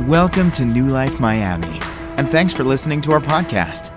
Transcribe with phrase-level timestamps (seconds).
[0.00, 1.78] Welcome to New Life Miami,
[2.16, 3.92] and thanks for listening to our podcast.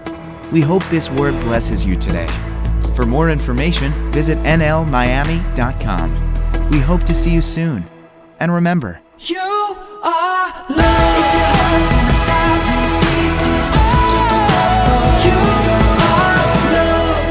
[0.51, 2.27] We hope this word blesses you today.
[2.95, 6.11] For more information, visit nlmiami.com.
[6.69, 7.87] We hope to see you soon.
[8.39, 11.17] And remember, You are love.
[11.17, 13.71] If your heart's in a thousand pieces,
[14.11, 15.37] just remember you
[16.11, 16.37] are
[16.73, 17.23] love.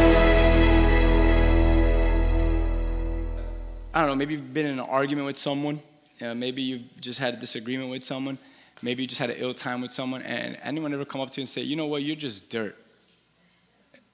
[3.94, 5.80] I don't know, maybe you've been in an argument with someone.
[6.20, 8.38] Uh, maybe you've just had a disagreement with someone.
[8.84, 10.20] Maybe you just had an ill time with someone.
[10.20, 12.76] And anyone ever come up to you and say, you know what, you're just dirt?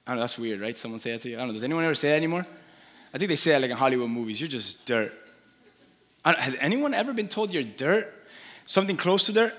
[0.07, 0.77] I don't know, that's weird, right?
[0.77, 1.35] Someone say that to you?
[1.35, 2.45] I don't know, does anyone ever say that anymore?
[3.13, 5.13] I think they say that like in Hollywood movies, you're just dirt.
[6.23, 8.13] Has anyone ever been told you're dirt?
[8.65, 9.53] Something close to dirt?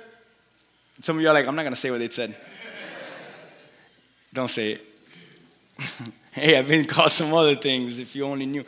[1.01, 2.35] Some of you are like, I'm not gonna say what they said.
[4.33, 4.80] Don't say it.
[6.33, 8.65] hey, I've been called some other things if you only knew.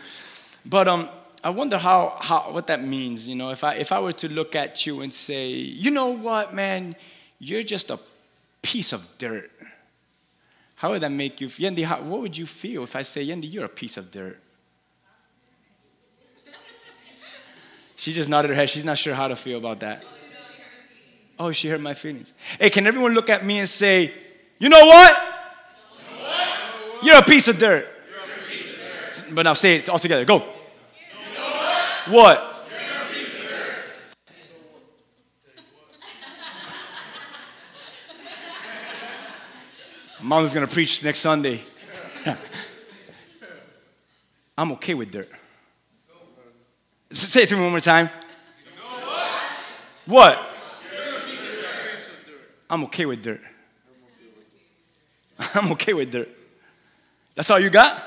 [0.67, 1.09] But um,
[1.45, 3.29] I wonder how, how what that means.
[3.29, 6.17] You know, if I if I were to look at you and say, you know
[6.17, 6.97] what, man,
[7.39, 7.99] you're just a
[8.63, 9.51] piece of dirt.
[10.77, 11.51] How would that make you?
[11.51, 11.71] feel?
[11.71, 14.41] Yendi, how, what would you feel if I say, Yendi, you're a piece of dirt?
[17.97, 18.69] She just nodded her head.
[18.69, 20.05] She's not sure how to feel about that.
[21.39, 22.33] Oh, she hurt my feelings.
[22.59, 24.13] Hey, can everyone look at me and say,
[24.59, 25.17] you know what?
[27.03, 27.87] You're a piece of dirt.
[29.31, 30.25] But now say it all together.
[30.25, 30.54] Go.
[32.09, 32.51] What?
[40.21, 41.63] Mom's gonna preach next Sunday.
[44.57, 45.29] I'm okay with dirt.
[47.11, 48.09] Say it to me one more time.
[50.07, 50.51] What?
[52.71, 53.41] I'm okay with dirt.
[55.55, 56.29] I'm okay with dirt.
[57.35, 58.03] That's all you got?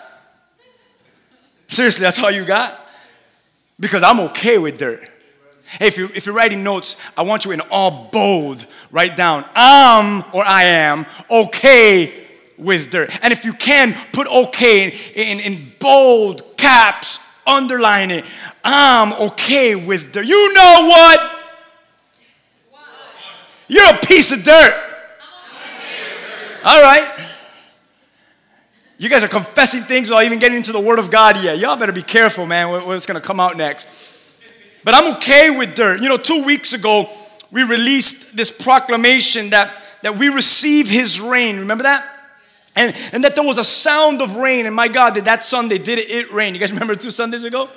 [1.68, 2.87] Seriously, that's all you got?
[3.80, 5.00] Because I'm okay with dirt.
[5.80, 9.46] Hey, if, you, if you're writing notes, I want you in all bold, write down,
[9.54, 12.26] I'm or I am okay
[12.58, 13.12] with dirt.
[13.22, 18.26] And if you can, put okay in, in, in bold caps, underline it.
[18.64, 20.26] I'm okay with dirt.
[20.26, 21.34] You know what?
[23.68, 24.84] You're a piece of dirt.
[26.64, 27.37] All right.
[29.00, 31.60] You guys are confessing things without even getting into the Word of God yet.
[31.60, 33.88] Y'all better be careful, man, what's going to come out next.
[34.84, 36.02] But I'm okay with dirt.
[36.02, 37.10] You know, two weeks ago,
[37.52, 39.72] we released this proclamation that,
[40.02, 41.60] that we receive His rain.
[41.60, 42.06] Remember that?
[42.76, 44.66] And, and that there was a sound of rain.
[44.66, 46.56] And my God, did that Sunday, did it, it rain?
[46.56, 47.70] You guys remember two Sundays ago?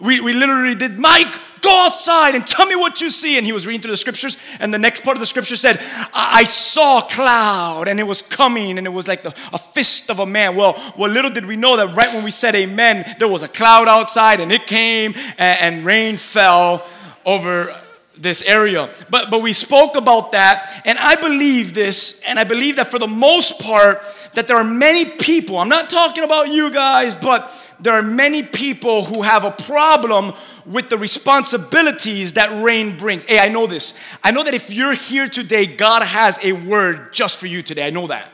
[0.00, 3.36] We, we literally did, Mike, go outside and tell me what you see.
[3.36, 4.36] And he was reading through the scriptures.
[4.58, 5.76] And the next part of the scripture said,
[6.12, 9.58] I, I saw a cloud and it was coming and it was like the, a
[9.58, 10.56] fist of a man.
[10.56, 13.48] Well, well, little did we know that right when we said amen, there was a
[13.48, 16.86] cloud outside and it came and, and rain fell
[17.26, 17.76] over
[18.20, 18.92] this area.
[19.08, 22.98] But but we spoke about that and I believe this and I believe that for
[22.98, 24.02] the most part
[24.34, 28.42] that there are many people, I'm not talking about you guys, but there are many
[28.42, 30.32] people who have a problem
[30.66, 33.24] with the responsibilities that rain brings.
[33.24, 33.94] Hey, I know this.
[34.22, 37.86] I know that if you're here today, God has a word just for you today.
[37.86, 38.32] I know that.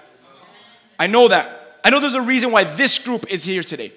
[0.98, 1.78] I know that.
[1.84, 3.92] I know there's a reason why this group is here today.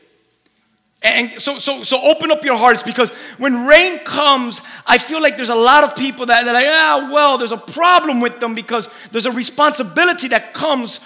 [1.02, 5.38] And so, so, so open up your hearts because when rain comes, I feel like
[5.38, 8.42] there's a lot of people that, that are like, ah, well, there's a problem with
[8.42, 11.00] them because there's a responsibility that comes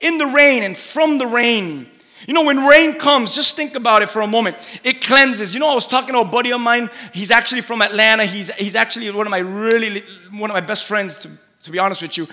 [0.00, 1.86] in the rain and from the rain.
[2.26, 4.80] You know, when rain comes, just think about it for a moment.
[4.84, 5.54] It cleanses.
[5.54, 6.90] You know, I was talking to a buddy of mine.
[7.14, 8.24] He's actually from Atlanta.
[8.24, 11.26] He's, he's actually one of my really, one of my best friends,
[11.62, 12.26] to, be honest with you.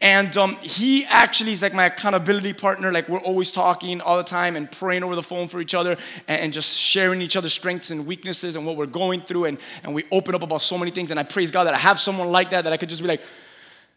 [0.00, 2.92] And um, he actually is like my accountability partner.
[2.92, 5.96] Like, we're always talking all the time and praying over the phone for each other
[6.28, 9.46] and, and just sharing each other's strengths and weaknesses and what we're going through.
[9.46, 11.10] And, and we open up about so many things.
[11.10, 13.08] And I praise God that I have someone like that that I could just be
[13.08, 13.22] like,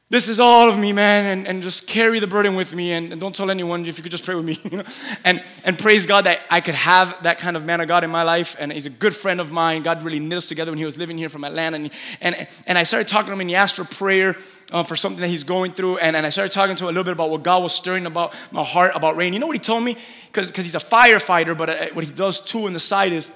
[0.10, 3.12] this is all of me, man, and, and just carry the burden with me and,
[3.12, 4.58] and don't tell anyone if you could just pray with me.
[5.26, 8.10] And, and praise God that I could have that kind of man of God in
[8.10, 8.56] my life.
[8.58, 9.84] And he's a good friend of mine.
[9.84, 11.76] God really knit us together when he was living here from Atlanta.
[11.76, 11.92] And,
[12.22, 14.38] and, and I started talking to him and he asked for prayer
[14.72, 15.98] uh, for something that he's going through.
[15.98, 18.06] And, and I started talking to him a little bit about what God was stirring
[18.06, 19.34] about my heart about rain.
[19.34, 19.98] You know what he told me?
[20.28, 23.36] Because he's a firefighter, but uh, what he does too on the side is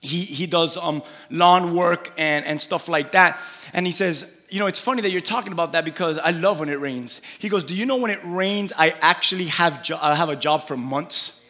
[0.00, 3.38] he, he does um, lawn work and, and stuff like that.
[3.72, 6.60] And he says, You know, it's funny that you're talking about that because I love
[6.60, 7.22] when it rains.
[7.38, 10.36] He goes, Do you know when it rains, I actually have, jo- I have a
[10.36, 11.42] job for months?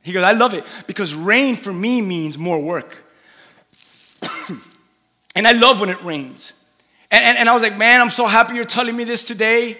[0.00, 3.04] He goes, I love it because rain for me means more work.
[5.36, 6.54] and I love when it rains.
[7.10, 9.76] And, and, and I was like, Man, I'm so happy you're telling me this today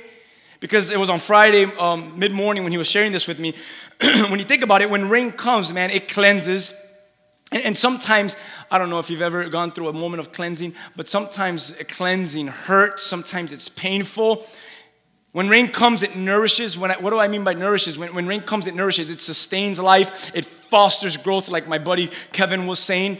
[0.60, 3.54] because it was on Friday, um, mid morning, when he was sharing this with me.
[4.28, 6.74] when you think about it, when rain comes, man, it cleanses
[7.52, 8.36] And, sometimes,
[8.70, 12.46] I don't know if you've ever gone through a moment of cleansing, but sometimes cleansing
[12.46, 14.46] hurts, sometimes it's painful.
[15.32, 16.78] When rain comes, it nourishes.
[16.78, 17.98] When I, what do I mean by nourishes?
[17.98, 19.10] When, when rain comes, it nourishes.
[19.10, 20.34] It sustains life.
[20.34, 23.18] It fosters growth, like my buddy Kevin was saying.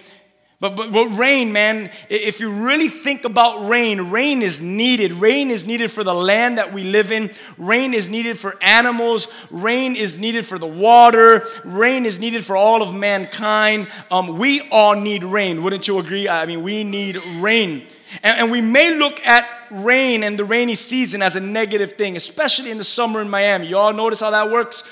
[0.60, 5.12] But, but, but rain, man, if you really think about rain, rain is needed.
[5.12, 7.30] Rain is needed for the land that we live in.
[7.56, 9.28] Rain is needed for animals.
[9.50, 11.46] Rain is needed for the water.
[11.64, 13.88] Rain is needed for all of mankind.
[14.10, 15.62] Um, we all need rain.
[15.62, 16.28] Wouldn't you agree?
[16.28, 17.86] I mean, we need rain.
[18.22, 22.16] And, and we may look at rain and the rainy season as a negative thing,
[22.16, 23.68] especially in the summer in Miami.
[23.68, 24.82] You all notice how that works?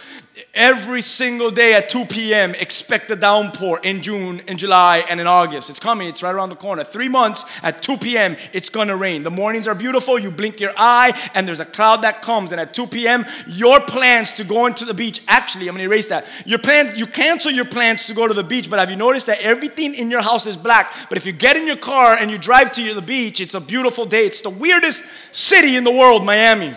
[0.55, 5.27] Every single day at 2 p.m., expect a downpour in June, in July, and in
[5.27, 5.71] August.
[5.71, 6.85] It's coming, it's right around the corner.
[6.85, 9.23] Three months at 2 p.m., it's gonna rain.
[9.23, 12.53] The mornings are beautiful, you blink your eye, and there's a cloud that comes.
[12.53, 16.09] And at 2 p.m., your plans to go into the beach, actually, I'm gonna erase
[16.09, 16.27] that.
[16.45, 19.27] Your plans, you cancel your plans to go to the beach, but have you noticed
[19.27, 20.93] that everything in your house is black?
[21.09, 23.61] But if you get in your car and you drive to the beach, it's a
[23.61, 24.27] beautiful day.
[24.27, 26.77] It's the weirdest city in the world, Miami,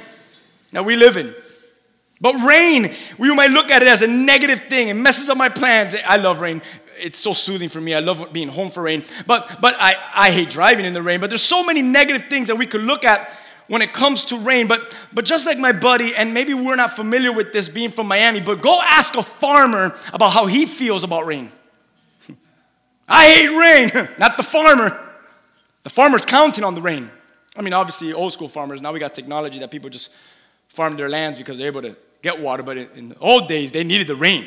[0.72, 1.34] that we live in.
[2.22, 2.88] But rain,
[3.18, 4.90] we might look at it as a negative thing.
[4.90, 5.96] It messes up my plans.
[6.08, 6.62] I love rain.
[7.00, 7.96] It's so soothing for me.
[7.96, 9.04] I love being home for rain.
[9.26, 11.20] But, but I, I hate driving in the rain.
[11.20, 13.36] But there's so many negative things that we could look at
[13.68, 14.68] when it comes to rain.
[14.68, 18.08] But, but just like my buddy, and maybe we're not familiar with this being from
[18.08, 21.52] Miami, but go ask a farmer about how he feels about rain.
[23.08, 25.10] I hate rain, not the farmer.
[25.82, 27.10] The farmer's counting on the rain.
[27.58, 30.12] I mean, obviously, old school farmers, now we got technology that people just
[30.68, 33.84] farm their lands because they're able to get water, but in the old days, they
[33.84, 34.46] needed the rain.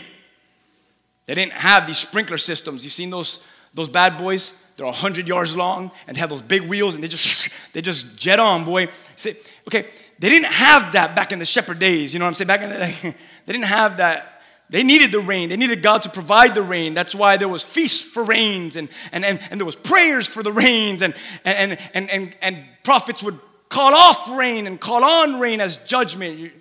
[1.26, 2.84] They didn't have these sprinkler systems.
[2.84, 4.52] You seen those, those bad boys?
[4.76, 8.40] They're 100 yards long and have those big wheels and they just, they just jet
[8.40, 8.88] on, boy.
[9.16, 9.34] See,
[9.68, 9.86] okay,
[10.18, 12.12] they didn't have that back in the shepherd days.
[12.12, 12.48] You know what I'm saying?
[12.48, 13.14] Back in the,
[13.46, 14.30] they didn't have that.
[14.70, 15.50] They needed the rain.
[15.50, 16.94] They needed God to provide the rain.
[16.94, 20.42] That's why there was feasts for rains and, and, and, and there was prayers for
[20.42, 23.38] the rains and, and, and, and, and prophets would
[23.68, 26.52] call off rain and call on rain as judgment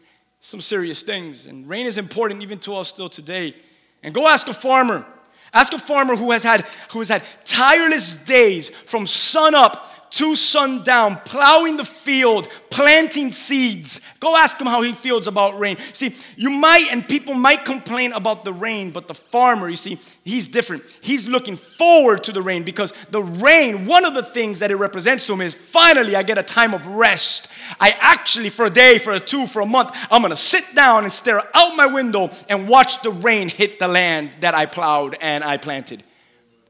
[0.44, 1.48] some serious things.
[1.48, 3.56] And rain is important even to us still today.
[4.04, 5.06] And go ask a farmer.
[5.54, 6.62] Ask a farmer who has had
[6.92, 14.00] who has had tireless days from sun up to sundown, plowing the field, planting seeds.
[14.19, 15.75] Go ask him how he feels about rain.
[15.77, 19.98] See, you might, and people might complain about the rain, but the farmer, you see,
[20.24, 20.83] he's different.
[21.01, 24.75] He's looking forward to the rain because the rain, one of the things that it
[24.75, 27.48] represents to him is finally I get a time of rest.
[27.80, 31.06] I actually, for a day, for a two, for a month, I'm gonna sit down
[31.06, 35.18] and stare out my window and watch the rain hit the land that I plowed
[35.21, 36.04] and I planted.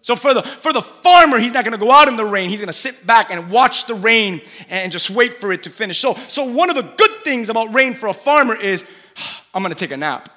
[0.03, 2.49] So for the, for the farmer, he's not going to go out in the rain.
[2.49, 5.69] He's going to sit back and watch the rain and just wait for it to
[5.69, 5.97] finish.
[5.97, 8.83] So, so one of the good things about rain for a farmer is
[9.53, 10.27] I'm going to take a nap.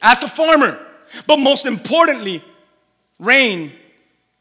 [0.00, 0.78] Ask a farmer.
[1.26, 2.40] But most importantly,
[3.18, 3.72] rain,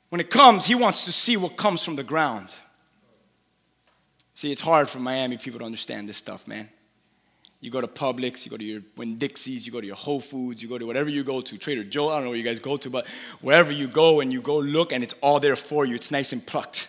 [0.09, 2.53] when it comes, he wants to see what comes from the ground.
[4.35, 6.69] See, it's hard for Miami people to understand this stuff, man.
[7.65, 10.62] You go to Publix, you go to your Winn-Dixie's, you go to your Whole Foods,
[10.62, 12.59] you go to whatever you go to, Trader Joe, I don't know where you guys
[12.59, 13.07] go to, but
[13.41, 16.31] wherever you go and you go look and it's all there for you, it's nice
[16.31, 16.88] and plucked.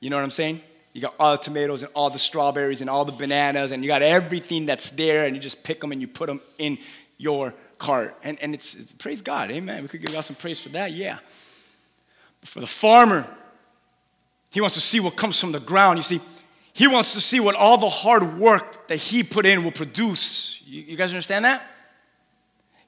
[0.00, 0.60] You know what I'm saying?
[0.92, 3.88] You got all the tomatoes and all the strawberries and all the bananas and you
[3.88, 6.76] got everything that's there and you just pick them and you put them in
[7.16, 8.16] your cart.
[8.24, 9.82] And, and it's, it's praise God, amen.
[9.82, 11.20] We could give God some praise for that, yeah.
[12.40, 13.24] But for the farmer,
[14.50, 15.96] he wants to see what comes from the ground.
[15.98, 16.20] You see,
[16.80, 20.62] he wants to see what all the hard work that he put in will produce.
[20.64, 21.62] You, you guys understand that?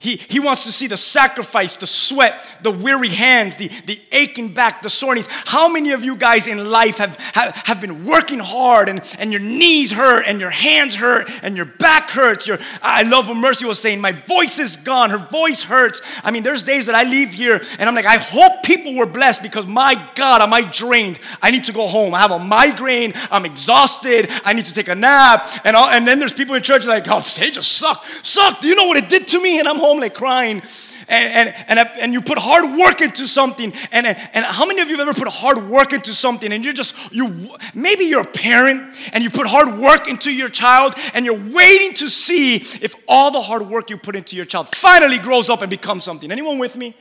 [0.02, 4.52] He, he wants to see the sacrifice, the sweat, the weary hands, the, the aching
[4.52, 5.28] back, the sore knees.
[5.30, 9.30] How many of you guys in life have, have, have been working hard and, and
[9.30, 12.48] your knees hurt and your hands hurt and your back hurts?
[12.48, 14.00] Your, I love what Mercy was saying.
[14.00, 15.10] My voice is gone.
[15.10, 16.02] Her voice hurts.
[16.24, 19.06] I mean, there's days that I leave here and I'm like, I hope people were
[19.06, 21.20] blessed because my God, am I drained?
[21.40, 22.12] I need to go home.
[22.12, 23.12] I have a migraine.
[23.30, 24.28] I'm exhausted.
[24.44, 25.48] I need to take a nap.
[25.64, 28.04] And, all, and then there's people in church like, oh, they just suck.
[28.24, 28.60] Suck.
[28.60, 29.60] Do you know what it did to me?
[29.60, 30.62] And I'm home home like crying
[31.08, 34.88] and, and, and, and you put hard work into something and, and how many of
[34.88, 38.32] you have ever put hard work into something and you're just you maybe you're a
[38.32, 42.94] parent and you put hard work into your child and you're waiting to see if
[43.06, 46.32] all the hard work you put into your child finally grows up and becomes something.
[46.32, 46.94] Anyone with me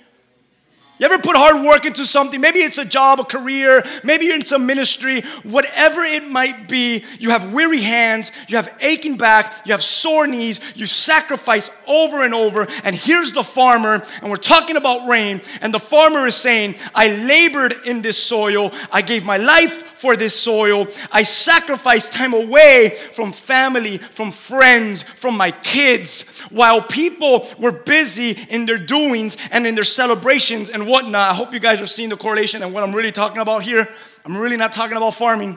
[1.01, 2.39] you ever put hard work into something?
[2.39, 7.03] Maybe it's a job, a career, maybe you're in some ministry, whatever it might be.
[7.17, 12.24] You have weary hands, you have aching back, you have sore knees, you sacrifice over
[12.24, 12.67] and over.
[12.84, 17.08] And here's the farmer, and we're talking about rain, and the farmer is saying, I
[17.08, 20.88] labored in this soil, I gave my life for this soil.
[21.12, 28.31] I sacrificed time away from family, from friends, from my kids, while people were busy
[28.50, 31.29] in their doings and in their celebrations and whatnot.
[31.29, 33.88] I hope you guys are seeing the correlation and what I'm really talking about here.
[34.25, 35.55] I'm really not talking about farming.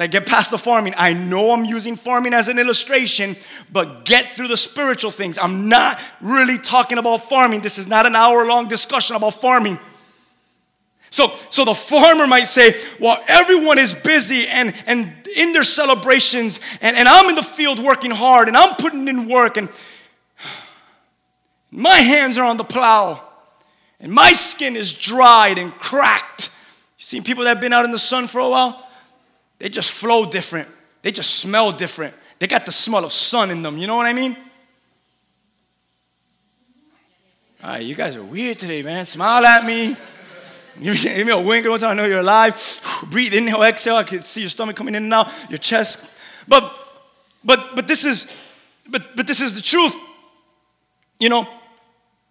[0.00, 0.94] Like, get past the farming.
[0.96, 3.36] I know I'm using farming as an illustration,
[3.72, 5.38] but get through the spiritual things.
[5.38, 7.60] I'm not really talking about farming.
[7.60, 9.78] This is not an hour long discussion about farming.
[11.18, 16.60] So, so the farmer might say, Well, everyone is busy and, and in their celebrations,
[16.80, 19.68] and, and I'm in the field working hard, and I'm putting in work, and
[21.72, 23.20] my hands are on the plow,
[23.98, 26.50] and my skin is dried and cracked.
[26.98, 28.88] You seen people that have been out in the sun for a while?
[29.58, 30.68] They just flow different.
[31.02, 32.14] They just smell different.
[32.38, 33.76] They got the smell of sun in them.
[33.76, 34.36] You know what I mean?
[37.64, 39.04] All right, you guys are weird today, man.
[39.04, 39.96] Smile at me.
[40.82, 41.90] Give me, a wink one time.
[41.90, 42.56] I know you're alive.
[43.10, 43.96] Breathe, inhale, exhale.
[43.96, 46.14] I can see your stomach coming in and out, your chest.
[46.46, 46.72] But,
[47.44, 48.32] but, but this is,
[48.90, 49.94] but, but this is the truth.
[51.18, 51.48] You know,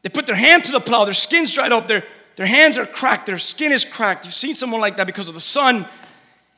[0.02, 1.04] they put their hand to the plow.
[1.04, 1.88] Their skin's dried up.
[1.88, 2.06] Their,
[2.38, 3.26] their hands are cracked.
[3.26, 4.24] Their skin is cracked.
[4.24, 5.86] You've seen someone like that because of the sun.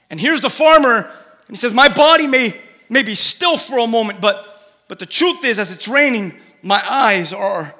[0.09, 3.87] And here's the farmer, and he says, My body may, may be still for a
[3.87, 4.45] moment, but,
[4.87, 7.73] but the truth is, as it's raining, my eyes are,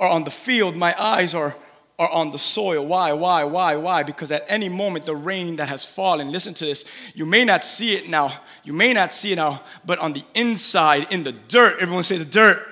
[0.00, 1.54] are on the field, my eyes are,
[1.98, 2.84] are on the soil.
[2.84, 4.02] Why, why, why, why?
[4.02, 6.84] Because at any moment, the rain that has fallen, listen to this,
[7.14, 8.32] you may not see it now,
[8.64, 12.18] you may not see it now, but on the inside, in the dirt, everyone say
[12.18, 12.66] the dirt.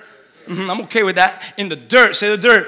[0.47, 1.53] Mhm, I'm okay with that.
[1.57, 2.67] In the dirt, say the dirt.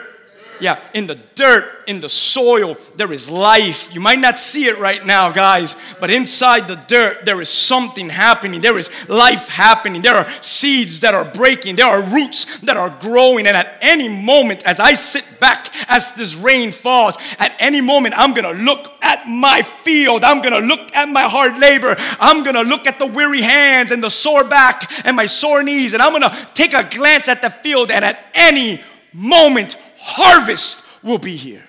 [0.59, 3.93] Yeah, in the dirt, in the soil, there is life.
[3.93, 8.09] You might not see it right now, guys, but inside the dirt, there is something
[8.09, 8.61] happening.
[8.61, 10.01] There is life happening.
[10.01, 11.75] There are seeds that are breaking.
[11.75, 13.47] There are roots that are growing.
[13.47, 18.15] And at any moment, as I sit back, as this rain falls, at any moment,
[18.17, 20.23] I'm gonna look at my field.
[20.23, 21.95] I'm gonna look at my hard labor.
[22.19, 25.93] I'm gonna look at the weary hands and the sore back and my sore knees.
[25.93, 27.91] And I'm gonna take a glance at the field.
[27.91, 28.81] And at any
[29.13, 31.63] moment, harvest will be here.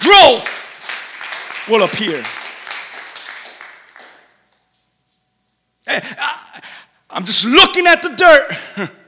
[0.00, 2.22] Growth will appear.
[5.86, 6.00] Eh,
[7.10, 8.90] I'm just looking at the dirt.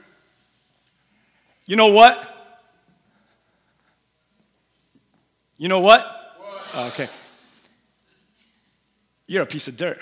[1.67, 2.31] You know what?
[5.57, 6.05] You know what?
[6.75, 7.09] Okay.
[9.27, 9.97] You're a piece of dirt.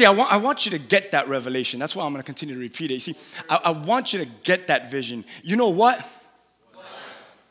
[0.00, 1.78] See, I want, I want you to get that revelation.
[1.78, 2.94] That's why I'm going to continue to repeat it.
[2.94, 3.16] You See,
[3.50, 5.26] I, I want you to get that vision.
[5.42, 6.02] You know what?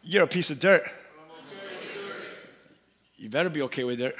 [0.01, 0.81] You're a piece of dirt.
[3.17, 4.15] You better be okay with dirt.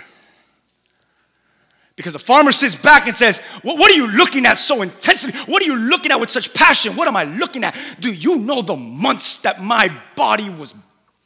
[1.96, 5.34] Because the farmer sits back and says, "What what are you looking at so intensely?
[5.52, 6.96] What are you looking at with such passion?
[6.96, 7.76] What am I looking at?
[8.00, 10.76] Do you know the months that my body was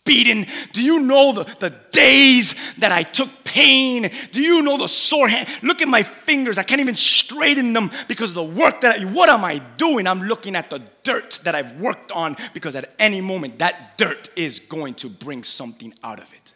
[0.05, 0.45] beaten?
[0.73, 4.09] Do you know the, the days that I took pain?
[4.31, 5.47] Do you know the sore hand?
[5.61, 6.57] Look at my fingers.
[6.57, 10.07] I can't even straighten them because of the work that I, what am I doing?
[10.07, 14.29] I'm looking at the dirt that I've worked on because at any moment that dirt
[14.35, 16.51] is going to bring something out of it.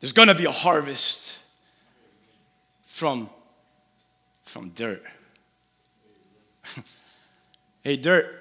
[0.00, 1.40] There's going to be a harvest
[2.84, 3.28] from
[4.44, 5.04] from dirt.
[7.84, 8.39] hey dirt.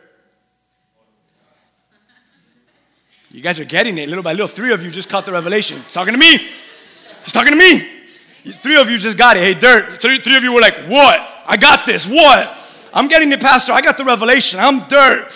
[3.31, 4.47] You guys are getting it little by little.
[4.47, 5.77] Three of you just caught the revelation.
[5.77, 6.37] He's talking to me.
[7.23, 7.87] He's talking to me.
[8.53, 9.43] Three of you just got it.
[9.43, 10.01] Hey, dirt.
[10.01, 11.43] Three, three of you were like, what?
[11.45, 12.07] I got this.
[12.07, 12.89] What?
[12.93, 13.73] I'm getting it, Pastor.
[13.73, 14.59] I got the revelation.
[14.59, 15.27] I'm dirt.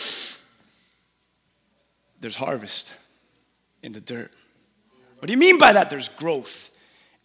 [2.20, 2.96] There's harvest
[3.84, 4.32] in the dirt.
[5.20, 5.90] What do you mean by that?
[5.90, 6.76] There's growth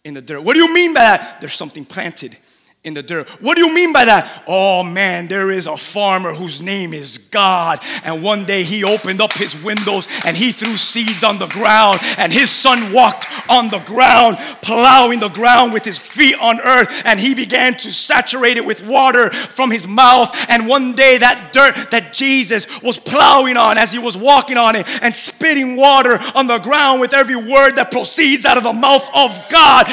[0.03, 0.41] in the dirt.
[0.41, 1.41] What do you mean by that?
[1.41, 2.37] There's something planted
[2.85, 3.27] in the dirt.
[3.41, 4.43] What do you mean by that?
[4.47, 7.79] Oh man, there is a farmer whose name is God.
[8.05, 11.99] And one day he opened up his windows and he threw seeds on the ground.
[12.17, 17.01] And his son walked on the ground, plowing the ground with his feet on earth.
[17.03, 20.33] And he began to saturate it with water from his mouth.
[20.49, 24.77] And one day that dirt that Jesus was plowing on as he was walking on
[24.77, 28.71] it and spitting water on the ground with every word that proceeds out of the
[28.71, 29.85] mouth of God.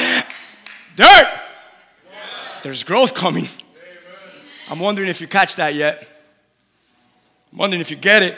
[0.95, 1.43] Dirt
[2.63, 3.47] there's growth coming.
[4.69, 6.05] I'm wondering if you catch that yet.
[7.51, 8.37] I'm wondering if you get it.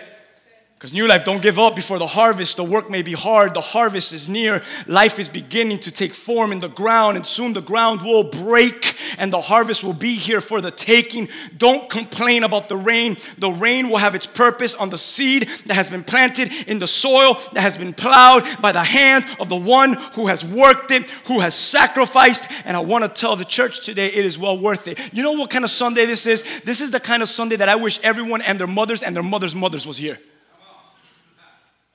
[0.79, 2.55] Because New Life, don't give up before the harvest.
[2.55, 4.61] The work may be hard, the harvest is near.
[4.87, 8.95] Life is beginning to take form in the ground, and soon the ground will break
[9.17, 11.27] and the harvest will be here for the taking.
[11.57, 13.17] Don't complain about the rain.
[13.39, 16.87] The rain will have its purpose on the seed that has been planted in the
[16.87, 21.09] soil, that has been plowed by the hand of the one who has worked it,
[21.27, 22.63] who has sacrificed.
[22.63, 25.13] And I want to tell the church today it is well worth it.
[25.13, 26.61] You know what kind of Sunday this is?
[26.61, 29.23] This is the kind of Sunday that I wish everyone and their mothers and their
[29.23, 30.17] mothers' mothers was here.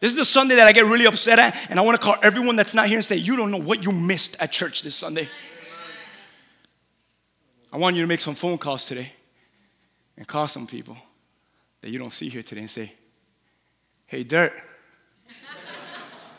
[0.04, 2.16] This is the Sunday that I get really upset at, and I want to call
[2.22, 4.94] everyone that's not here and say, You don't know what you missed at church this
[4.94, 5.30] Sunday.
[7.72, 9.10] I want you to make some phone calls today
[10.18, 10.98] and call some people
[11.80, 12.92] that you don't see here today and say,
[14.04, 14.52] Hey, Dirt.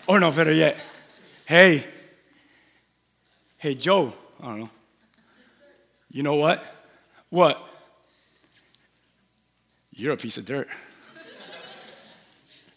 [0.05, 0.79] or no, better yet,
[1.47, 1.83] Hey,
[3.57, 4.13] hey, Joe.
[4.43, 4.69] I don't know.
[6.11, 6.63] You know what?
[7.29, 7.67] What?
[9.91, 10.67] You're a piece of dirt.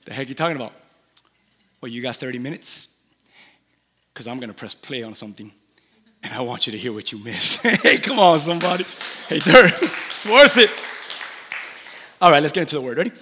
[0.06, 0.72] the heck you talking about?
[1.80, 3.00] Well, you got 30 minutes?
[4.12, 5.52] Because I'm going to press play on something
[6.22, 7.62] and I want you to hear what you missed.
[7.82, 8.84] hey, come on, somebody.
[9.28, 10.70] Hey, dirt, it's worth it.
[12.20, 12.98] All right, let's get into the word.
[12.98, 13.12] Ready?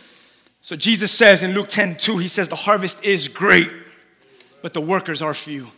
[0.61, 3.71] So Jesus says in Luke 10 2, he says, The harvest is great,
[4.63, 5.69] but the workers are few.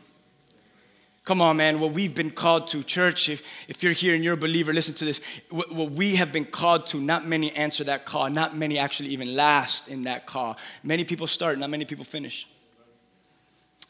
[1.25, 1.79] Come on, man.
[1.79, 4.95] What we've been called to, church, if, if you're here and you're a believer, listen
[4.95, 5.21] to this.
[5.51, 8.31] What, what we have been called to, not many answer that call.
[8.31, 10.57] Not many actually even last in that call.
[10.83, 12.49] Many people start, not many people finish.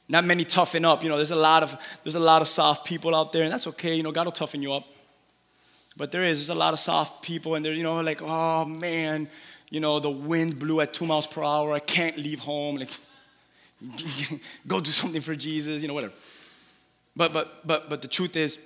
[0.09, 1.03] Not many toughen up.
[1.03, 3.53] You know, there's a lot of there's a lot of soft people out there, and
[3.53, 3.95] that's okay.
[3.95, 4.85] You know, God will toughen you up.
[5.97, 8.65] But there is there's a lot of soft people, and they're you know like, oh
[8.65, 9.29] man,
[9.71, 11.73] you know, the wind blew at two miles per hour.
[11.73, 12.77] I can't leave home.
[12.77, 12.91] Like,
[14.67, 15.83] go do something for Jesus.
[15.83, 16.15] You know, whatever.
[17.15, 18.61] But, but, but, but the truth is,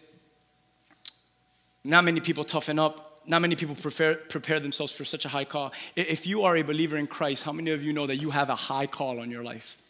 [1.84, 3.20] not many people toughen up.
[3.26, 5.72] Not many people prepare, prepare themselves for such a high call.
[5.96, 8.50] If you are a believer in Christ, how many of you know that you have
[8.50, 9.82] a high call on your life?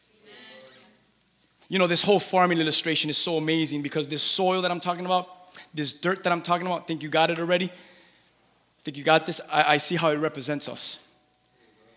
[1.73, 5.07] You know, this whole farming illustration is so amazing because this soil that I'm talking
[5.07, 7.73] about, this dirt that I'm talking about, think you got it already?
[8.83, 9.41] Think you got this?
[9.50, 10.99] I, I see how it represents us.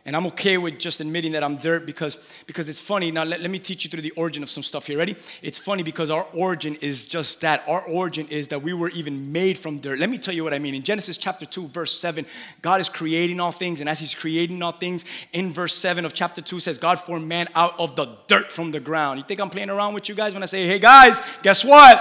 [0.07, 3.09] And I'm okay with just admitting that I'm dirt because, because it's funny.
[3.09, 5.00] Now, let, let me teach you through the origin of some stuff here.
[5.00, 5.15] Ready?
[5.41, 7.63] It's funny because our origin is just that.
[7.67, 9.97] Our origin is that we were even made from dirt.
[9.97, 10.75] Let me tell you what I mean.
[10.75, 12.24] In Genesis chapter 2, verse 7,
[12.62, 13.79] God is creating all things.
[13.79, 17.27] And as He's creating all things, in verse 7 of chapter 2 says, God formed
[17.27, 19.17] man out of the dirt from the ground.
[19.17, 22.00] You think I'm playing around with you guys when I say, hey guys, guess what?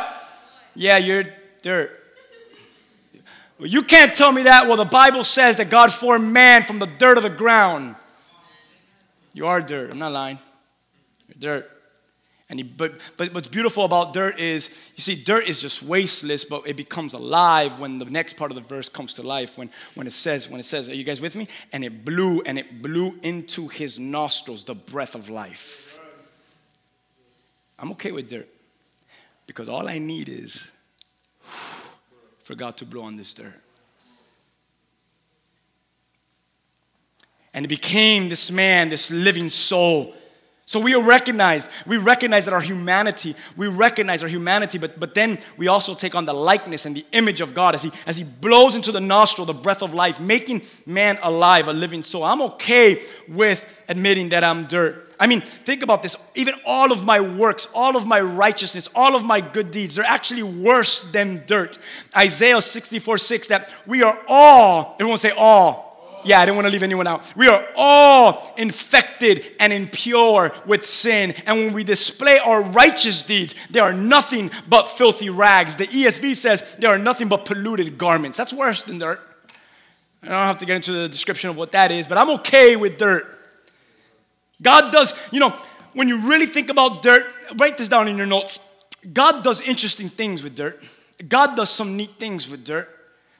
[0.74, 1.24] Yeah, you're
[1.62, 2.03] dirt.
[3.58, 4.66] Well, you can't tell me that.
[4.66, 7.96] Well, the Bible says that God formed man from the dirt of the ground.
[9.32, 9.92] You are dirt.
[9.92, 10.38] I'm not lying.
[11.28, 11.70] You're dirt.
[12.50, 16.44] And he, but, but what's beautiful about dirt is, you see, dirt is just wasteless,
[16.44, 19.56] but it becomes alive when the next part of the verse comes to life.
[19.56, 21.48] When, when it says, when it says, are you guys with me?
[21.72, 25.98] And it blew, and it blew into his nostrils the breath of life.
[27.78, 28.48] I'm okay with dirt
[29.46, 30.70] because all I need is
[32.44, 33.58] for God to blow on this dirt.
[37.54, 40.14] And it became this man, this living soul.
[40.66, 41.70] So we are recognized.
[41.86, 46.14] We recognize that our humanity, we recognize our humanity, but, but then we also take
[46.14, 49.00] on the likeness and the image of God as he, as he blows into the
[49.00, 52.24] nostril the breath of life, making man alive, a living soul.
[52.24, 55.14] I'm okay with admitting that I'm dirt.
[55.20, 56.16] I mean, think about this.
[56.34, 60.04] Even all of my works, all of my righteousness, all of my good deeds, they're
[60.04, 61.78] actually worse than dirt.
[62.16, 65.93] Isaiah 64 6, that we are all, everyone say all.
[66.24, 67.32] Yeah, I didn't want to leave anyone out.
[67.36, 71.34] We are all infected and impure with sin.
[71.46, 75.76] And when we display our righteous deeds, they are nothing but filthy rags.
[75.76, 78.38] The ESV says they are nothing but polluted garments.
[78.38, 79.20] That's worse than dirt.
[80.22, 82.76] I don't have to get into the description of what that is, but I'm okay
[82.76, 83.26] with dirt.
[84.62, 85.50] God does, you know,
[85.92, 88.58] when you really think about dirt, write this down in your notes.
[89.12, 90.82] God does interesting things with dirt.
[91.28, 92.93] God does some neat things with dirt.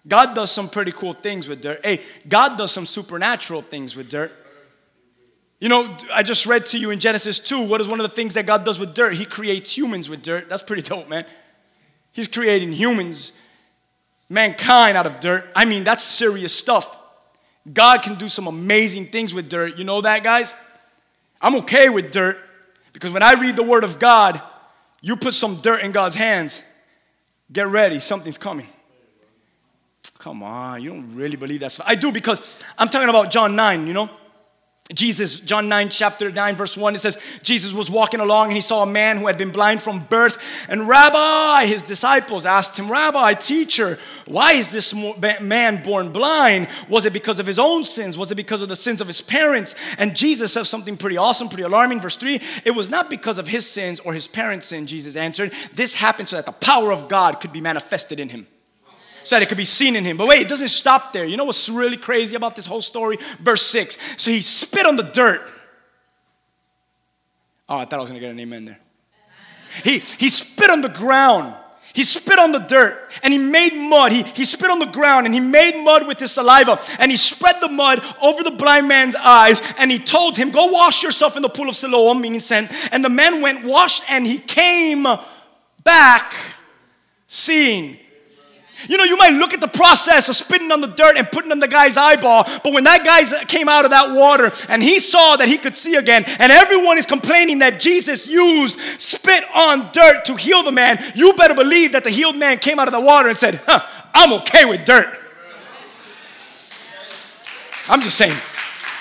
[0.06, 1.80] God does some pretty cool things with dirt.
[1.84, 4.32] Hey, God does some supernatural things with dirt.
[5.60, 8.14] You know, I just read to you in Genesis 2, what is one of the
[8.14, 9.14] things that God does with dirt?
[9.14, 10.48] He creates humans with dirt.
[10.48, 11.24] That's pretty dope, man.
[12.12, 13.32] He's creating humans,
[14.28, 15.50] mankind out of dirt.
[15.56, 16.98] I mean, that's serious stuff.
[17.72, 19.78] God can do some amazing things with dirt.
[19.78, 20.54] You know that, guys?
[21.40, 22.38] I'm okay with dirt
[22.92, 24.40] because when I read the Word of God,
[25.00, 26.62] you put some dirt in God's hands,
[27.50, 28.66] get ready, something's coming.
[30.24, 31.78] Come on, you don't really believe that.
[31.84, 34.08] I do because I'm talking about John 9, you know?
[34.94, 38.62] Jesus, John 9, chapter 9, verse 1, it says, Jesus was walking along and he
[38.62, 40.66] saw a man who had been blind from birth.
[40.70, 44.94] And Rabbi, his disciples asked him, Rabbi, teacher, why is this
[45.42, 46.68] man born blind?
[46.88, 48.16] Was it because of his own sins?
[48.16, 49.94] Was it because of the sins of his parents?
[49.98, 52.00] And Jesus says something pretty awesome, pretty alarming.
[52.00, 55.52] Verse 3 It was not because of his sins or his parents' sin, Jesus answered.
[55.74, 58.46] This happened so that the power of God could be manifested in him
[59.24, 60.16] so that it could be seen in him.
[60.16, 61.24] But wait, it doesn't stop there.
[61.24, 63.18] You know what's really crazy about this whole story?
[63.38, 64.22] Verse 6.
[64.22, 65.40] So he spit on the dirt.
[67.68, 68.78] Oh, I thought I was going to get an amen there.
[69.82, 71.52] He, he spit on the ground
[71.94, 74.10] He spit on the dirt and he made mud.
[74.10, 77.16] He, he spit on the ground and he made mud with his saliva and he
[77.16, 81.36] spread the mud over the blind man's eyes and he told him, Go wash yourself
[81.36, 82.72] in the pool of Siloam, meaning sent.
[82.92, 85.06] And the man went, washed, and he came
[85.84, 86.34] back
[87.28, 87.98] seeing.
[88.88, 91.52] You know, you might look at the process of spitting on the dirt and putting
[91.52, 95.00] on the guy's eyeball, but when that guy came out of that water and he
[95.00, 99.90] saw that he could see again, and everyone is complaining that Jesus used spit on
[99.92, 102.92] dirt to heal the man, you better believe that the healed man came out of
[102.92, 103.80] the water and said, huh,
[104.12, 105.20] I'm okay with dirt.
[107.88, 108.36] I'm just saying.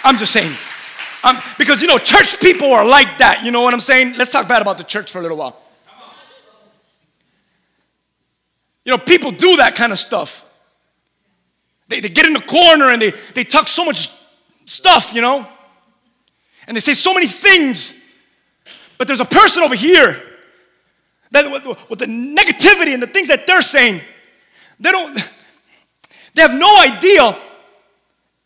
[0.03, 0.55] I'm just saying.
[1.57, 3.43] Because, you know, church people are like that.
[3.45, 4.15] You know what I'm saying?
[4.17, 5.62] Let's talk bad about the church for a little while.
[8.85, 10.49] You know, people do that kind of stuff.
[11.87, 14.11] They, they get in the corner and they, they talk so much
[14.65, 15.47] stuff, you know,
[16.67, 17.99] and they say so many things.
[18.97, 20.21] But there's a person over here
[21.31, 24.01] that with, with the negativity and the things that they're saying,
[24.79, 25.15] they don't,
[26.33, 27.37] they have no idea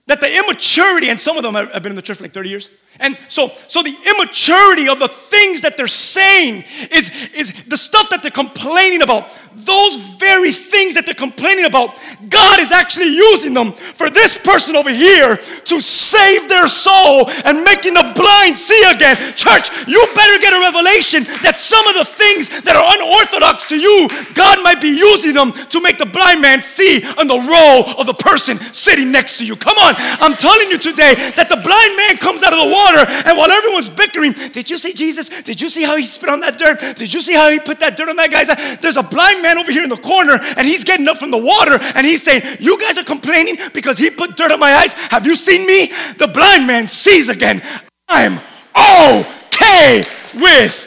[0.08, 2.50] that the immaturity, and some of them have been in the church for like 30
[2.50, 2.69] years.
[2.99, 8.10] And so, so the immaturity of the things that they're saying is, is the stuff
[8.10, 9.29] that they're complaining about.
[9.57, 11.97] Those very things that they're complaining about,
[12.29, 17.65] God is actually using them for this person over here to save their soul and
[17.65, 19.17] making the blind see again.
[19.33, 23.77] Church, you better get a revelation that some of the things that are unorthodox to
[23.81, 24.05] you,
[24.38, 28.05] God might be using them to make the blind man see on the row of
[28.05, 29.57] the person sitting next to you.
[29.57, 33.12] Come on, I'm telling you today that the blind man comes out of the water,
[33.26, 35.30] and while everyone's bickering, did you see Jesus?
[35.41, 36.80] Did you see how he spit on that dirt?
[36.97, 38.76] Did you see how he put that dirt on that guy's eye?
[38.82, 41.38] There's a blind man over here in the corner, and he's getting up from the
[41.38, 44.93] water, and he's saying, You guys are complaining because he put dirt on my eyes.
[45.12, 45.88] Have you seen me?
[46.17, 47.62] The blind man sees again.
[48.08, 48.39] I'm
[48.73, 50.04] okay
[50.36, 50.86] with.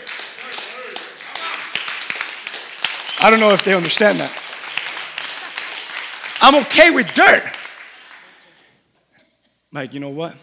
[3.22, 4.32] I don't know if they understand that.
[6.40, 7.42] I'm okay with dirt.
[9.70, 10.34] Mike, you know what?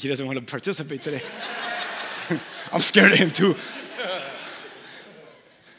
[0.00, 1.20] He doesn't want to participate today.
[2.72, 3.54] I'm scared of him too.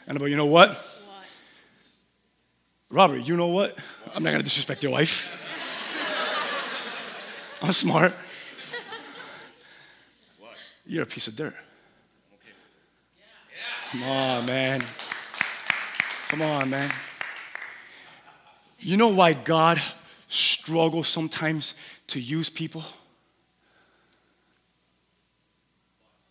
[0.06, 0.78] And like, you know what?
[2.88, 3.76] Robert, you know what?
[4.14, 5.38] I'm not gonna disrespect your wife.
[7.62, 8.14] I'm smart.
[10.86, 11.54] You're a piece of dirt.
[13.90, 14.84] Come on, man.
[16.28, 16.90] Come on, man.
[18.78, 19.80] You know why God
[20.28, 21.74] struggles sometimes
[22.08, 22.84] to use people?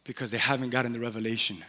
[0.04, 1.64] Because they haven't gotten the revelation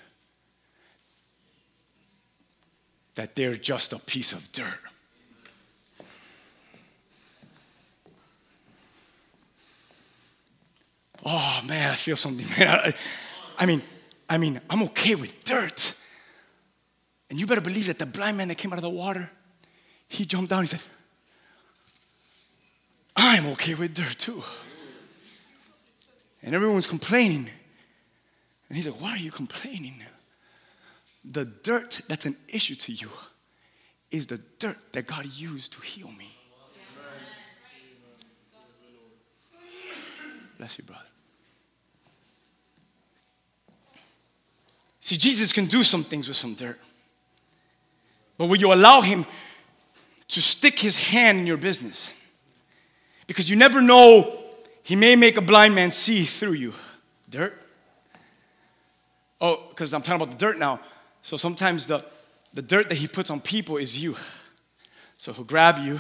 [3.15, 4.81] that they're just a piece of dirt.
[11.25, 12.75] Oh man, I feel something, man.
[12.75, 12.95] I,
[13.59, 13.83] I mean,
[14.29, 15.95] I mean, I'm okay with dirt.
[17.31, 19.31] And you better believe that the blind man that came out of the water,
[20.09, 20.63] he jumped down.
[20.63, 20.83] He said,
[23.17, 24.43] I'm okay with dirt too.
[26.43, 27.49] And everyone's complaining.
[28.73, 30.03] And he's like, Why are you complaining?
[31.31, 33.11] The dirt that's an issue to you
[34.11, 36.31] is the dirt that God used to heal me.
[40.57, 41.05] Bless you, brother.
[45.01, 46.81] See, Jesus can do some things with some dirt.
[48.39, 49.27] But will you allow him
[50.29, 52.11] to stick his hand in your business?
[53.27, 54.35] Because you never know,
[54.83, 56.73] he may make a blind man see through you.
[57.29, 57.62] Dirt?
[59.43, 60.81] Oh, because I'm talking about the dirt now.
[61.23, 62.05] So sometimes the,
[62.55, 64.17] the dirt that he puts on people is you.
[65.19, 65.99] So he'll grab you,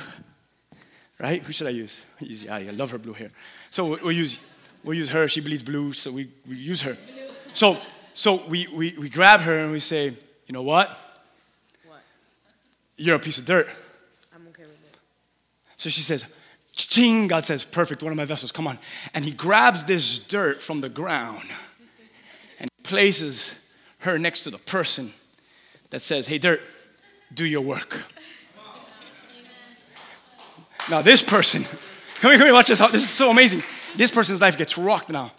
[1.19, 1.43] right?
[1.43, 2.05] Who should I use?
[2.21, 3.29] Easy, I love her blue hair.
[3.71, 4.39] So we'll, use
[4.85, 5.27] we'll use her.
[5.27, 6.97] She bleeds blue, so we, we use her.
[7.53, 7.79] So
[8.15, 10.07] so we, we we grab her and we say,
[10.47, 10.89] you know what?
[11.87, 12.03] What?
[12.97, 13.69] You're a piece of dirt.
[14.35, 14.97] I'm okay with it.
[15.77, 16.27] So she says,
[16.75, 18.79] ching, God says, perfect, one of my vessels, come on.
[19.15, 21.49] And he grabs this dirt from the ground
[22.93, 23.59] places
[24.01, 25.11] her next to the person
[25.89, 26.61] that says, hey, dirt,
[27.33, 28.05] do your work.
[30.91, 31.63] Now, this person,
[32.21, 32.81] come here, come here, watch this.
[32.81, 33.63] This is so amazing.
[33.97, 35.33] This person's life gets rocked now.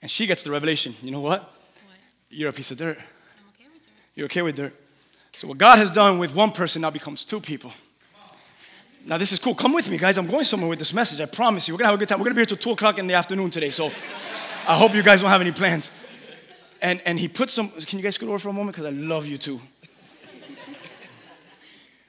[0.00, 0.96] And she gets the revelation.
[1.02, 1.54] You know what?
[2.30, 2.98] You're a piece of dirt.
[4.16, 4.74] You're okay with dirt.
[5.34, 7.70] So, what God has done with one person now becomes two people.
[9.06, 9.54] Now, this is cool.
[9.54, 10.18] Come with me, guys.
[10.18, 11.20] I'm going somewhere with this message.
[11.20, 11.74] I promise you.
[11.74, 12.18] We're going to have a good time.
[12.18, 13.70] We're going to be here till 2 o'clock in the afternoon today.
[13.70, 13.86] So,
[14.66, 15.92] I hope you guys don't have any plans.
[16.82, 18.74] And, and he put some, can you guys scoot over for a moment?
[18.74, 19.60] Because I love you too.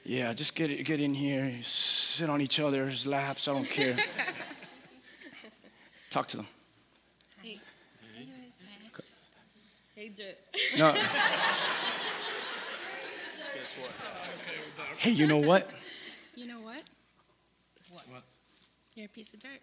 [0.04, 3.48] Yeah, just get, get in here, sit on each other's laps.
[3.48, 3.96] I don't care.
[6.10, 6.46] Talk to them.
[7.40, 7.60] Hey
[9.94, 10.36] Hey, Dirt.
[10.76, 10.92] No.
[14.98, 15.70] Hey, you know what?
[16.34, 16.82] You know what?
[17.90, 18.22] What?
[18.94, 19.60] You're a piece of dirt.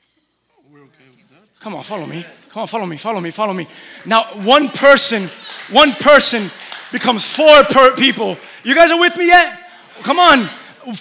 [1.60, 2.26] Come on, follow me.
[2.50, 3.68] Come on, follow me, follow me, follow me.
[4.06, 5.30] Now, one person,
[5.70, 6.50] one person
[6.92, 8.36] becomes four per people.
[8.64, 9.60] You guys are with me yet?
[10.02, 10.50] Come on.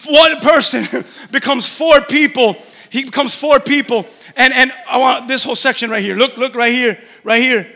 [0.07, 0.85] One person
[1.33, 2.57] becomes four people.
[2.91, 4.07] He becomes four people.
[4.37, 6.15] And and I want this whole section right here.
[6.15, 7.67] Look, look right here, right here.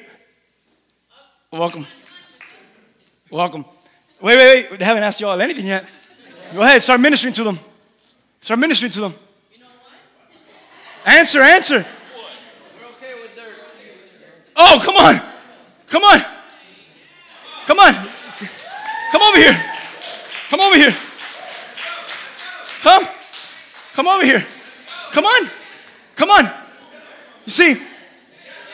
[1.51, 1.87] Welcome.
[3.31, 3.65] Welcome.
[4.21, 4.79] Wait, wait, wait.
[4.79, 5.87] They haven't asked y'all anything yet.
[6.53, 7.59] Go ahead, start ministering to them.
[8.41, 9.15] Start ministering to them.
[11.07, 11.87] Answer, answer.
[14.57, 15.21] Oh, come on.
[15.89, 16.21] Come on.
[17.67, 17.95] Come on.
[19.13, 19.65] Come over here.
[20.49, 20.95] Come over here.
[22.83, 23.09] Come.
[23.95, 24.47] Come over here.
[25.13, 25.51] Come on.
[26.17, 26.45] Come on.
[27.47, 27.83] You see,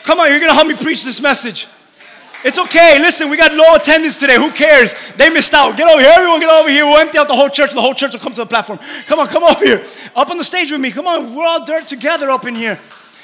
[0.03, 1.67] come on, you're going to help me preach this message.
[2.43, 2.97] It's okay.
[2.99, 4.35] Listen, we got low attendance today.
[4.35, 4.93] Who cares?
[5.11, 5.77] They missed out.
[5.77, 6.11] Get over here.
[6.11, 6.85] Everyone get over here.
[6.85, 7.71] We'll empty out the whole church.
[7.71, 8.79] The whole church will come to the platform.
[9.05, 9.83] Come on, come over here.
[10.15, 10.91] Up on the stage with me.
[10.91, 11.35] Come on.
[11.35, 12.79] We're all dirt together up in here.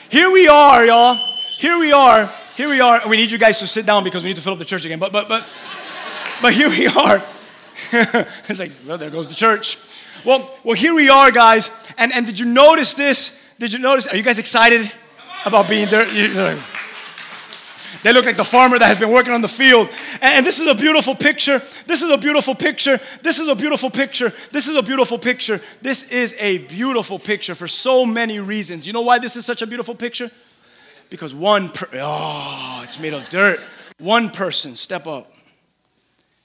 [0.09, 1.15] Here we are, y'all.
[1.57, 2.31] Here we are.
[2.55, 3.01] Here we are.
[3.07, 4.85] We need you guys to sit down because we need to fill up the church
[4.85, 4.99] again.
[4.99, 5.43] But but but
[6.41, 7.17] but here we are.
[7.91, 9.77] it's like, well, there goes the church.
[10.25, 11.69] Well, well, here we are, guys.
[11.97, 13.39] And and did you notice this?
[13.59, 14.07] Did you notice?
[14.07, 14.91] Are you guys excited
[15.45, 16.05] about being there?
[18.03, 19.89] They look like the farmer that has been working on the field.
[20.21, 21.59] And, and this is a beautiful picture.
[21.85, 22.99] This is a beautiful picture.
[23.21, 24.31] This is a beautiful picture.
[24.51, 25.61] This is a beautiful picture.
[25.81, 28.85] This is a beautiful picture for so many reasons.
[28.85, 30.29] You know why this is such a beautiful picture?
[31.09, 33.61] Because one, per- oh, it's made of dirt.
[33.99, 35.31] One person, step up,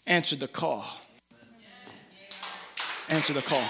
[0.07, 0.85] answered the call.
[3.09, 3.63] Answer the call.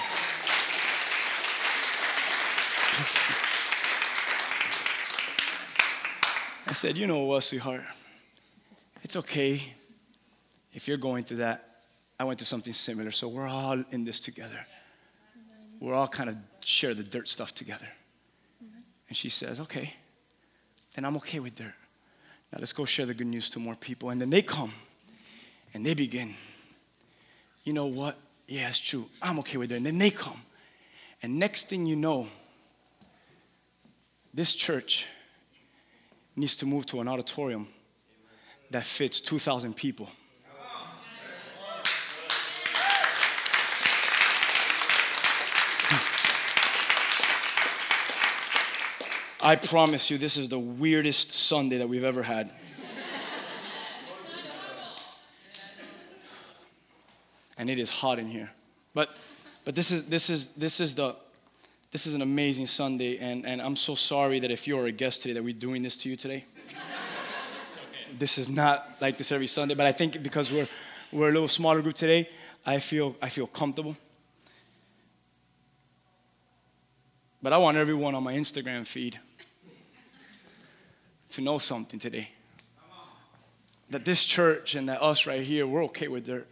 [6.73, 7.83] I said, You know what, sweetheart?
[9.03, 9.75] It's okay
[10.73, 11.83] if you're going through that.
[12.19, 14.67] I went through something similar, so we're all in this together.
[15.81, 17.87] We're all kind of share the dirt stuff together.
[19.07, 19.93] And she says, Okay,
[20.95, 21.75] then I'm okay with dirt.
[22.51, 24.09] Now let's go share the good news to more people.
[24.09, 24.73] And then they come
[25.75, 26.33] and they begin.
[27.65, 28.17] You know what?
[28.49, 29.11] Yeah, it's true.
[29.21, 29.77] I'm okay with dirt.
[29.77, 30.41] And then they come.
[31.23, 32.29] And next thing you know,
[34.33, 35.07] this church
[36.37, 37.69] needs to move to an auditorium
[38.71, 40.07] that fits 2,000 people.
[49.43, 52.51] I promise you, this is the weirdest Sunday that we've ever had.
[57.63, 58.51] and it is hot in here.
[58.93, 59.17] But,
[59.65, 61.15] but this, is, this, is, this, is the,
[61.93, 65.21] this is an amazing Sunday, and, and I'm so sorry that if you're a guest
[65.21, 66.47] today, that we're doing this to you today.
[68.19, 70.67] This is not like this every Sunday, but I think because we're,
[71.13, 72.31] we're a little smaller group today,
[72.65, 73.95] I feel, I feel comfortable.
[77.43, 79.21] But I want everyone on my Instagram feed
[81.31, 82.31] to know something today.
[83.91, 86.49] That this church and that us right here, we're okay with dirt.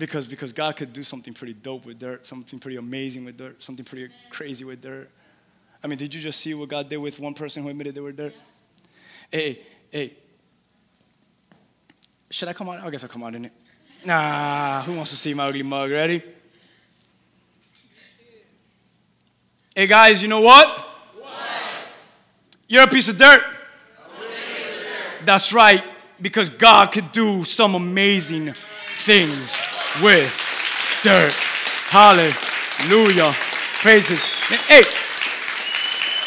[0.00, 3.62] Because, because God could do something pretty dope with dirt, something pretty amazing with dirt,
[3.62, 5.10] something pretty crazy with dirt.
[5.84, 8.00] I mean, did you just see what God did with one person who admitted they
[8.00, 8.34] were dirt?
[9.30, 9.60] Hey,
[9.90, 10.14] hey.
[12.30, 12.82] Should I come out?
[12.82, 13.52] I guess I'll come out in it.
[14.02, 15.90] Nah, who wants to see my ugly mug?
[15.90, 16.22] Ready?
[19.76, 20.86] Hey guys, you know what?
[22.68, 23.42] You're a piece of dirt.
[25.26, 25.84] That's right,
[26.22, 28.54] because God could do some amazing
[28.86, 29.60] things
[30.02, 30.30] with
[31.02, 31.32] dirt.
[31.90, 33.34] Hallelujah.
[33.82, 34.22] Praises.
[34.68, 34.82] Hey,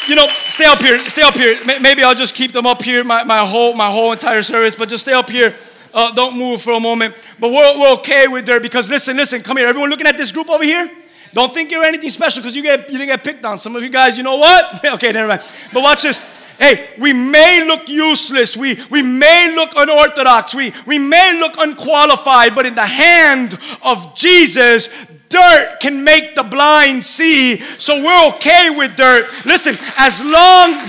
[0.06, 0.98] you know, stay up here.
[0.98, 1.58] Stay up here.
[1.80, 4.88] Maybe I'll just keep them up here my, my whole my whole entire service, but
[4.88, 5.54] just stay up here.
[5.92, 7.14] Uh, don't move for a moment.
[7.38, 9.68] But we're, we're okay with dirt because listen, listen, come here.
[9.68, 10.90] Everyone looking at this group over here?
[11.32, 13.58] Don't think you're anything special because you get you didn't get picked on.
[13.58, 14.84] Some of you guys, you know what?
[14.94, 15.42] okay, never mind.
[15.72, 16.18] But watch this.
[16.58, 18.56] Hey, we may look useless.
[18.56, 20.54] We, we may look unorthodox.
[20.54, 24.88] We, we may look unqualified, but in the hand of Jesus,
[25.28, 27.58] dirt can make the blind see.
[27.58, 29.26] So we're okay with dirt.
[29.44, 30.80] Listen, as long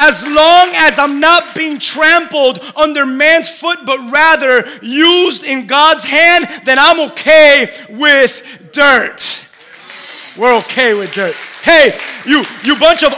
[0.00, 6.04] as long as I'm not being trampled under man's foot, but rather used in God's
[6.04, 9.48] hand, then I'm okay with dirt.
[10.36, 11.34] We're okay with dirt.
[11.62, 13.14] Hey, you you bunch of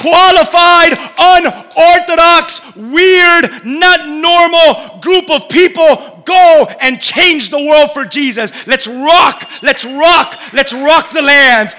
[0.00, 8.66] unqualified, unorthodox, weird, not normal group of people, go and change the world for Jesus.
[8.66, 11.70] Let's rock, let's rock, let's rock the land.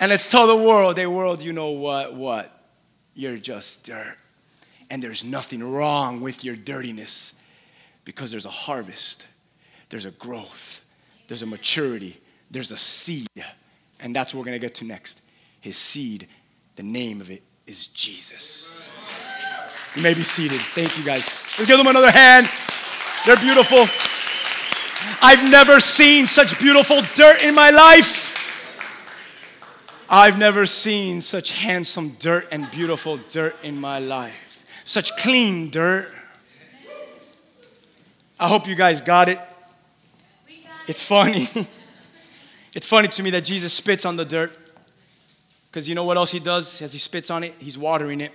[0.00, 2.14] And let's tell the world, hey world, you know what?
[2.14, 2.54] What?
[3.14, 4.16] You're just dirt.
[4.90, 7.34] And there's nothing wrong with your dirtiness
[8.04, 9.26] because there's a harvest,
[9.90, 10.84] there's a growth,
[11.26, 13.26] there's a maturity, there's a seed.
[14.00, 15.20] And that's what we're gonna get to next.
[15.60, 16.28] His seed,
[16.76, 18.82] the name of it is Jesus.
[19.94, 20.60] You may be seated.
[20.60, 21.26] Thank you guys.
[21.58, 22.48] Let's give them another hand.
[23.26, 23.86] They're beautiful.
[25.22, 28.36] I've never seen such beautiful dirt in my life.
[30.08, 34.64] I've never seen such handsome dirt and beautiful dirt in my life.
[34.84, 36.10] Such clean dirt.
[38.40, 39.38] I hope you guys got it.
[40.86, 41.46] It's funny.
[42.74, 44.56] it's funny to me that Jesus spits on the dirt.
[45.70, 47.54] Because you know what else he does as he spits on it?
[47.58, 48.32] He's watering it.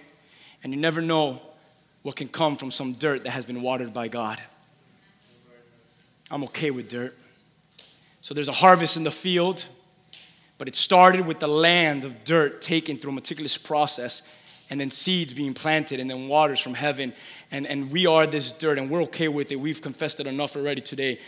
[0.63, 1.41] And you never know
[2.03, 4.41] what can come from some dirt that has been watered by God.
[6.29, 7.17] I'm okay with dirt.
[8.21, 9.65] So there's a harvest in the field,
[10.57, 14.21] but it started with the land of dirt taken through a meticulous process,
[14.69, 17.13] and then seeds being planted, and then waters from heaven.
[17.51, 19.57] And, and we are this dirt, and we're okay with it.
[19.57, 21.19] We've confessed it enough already today.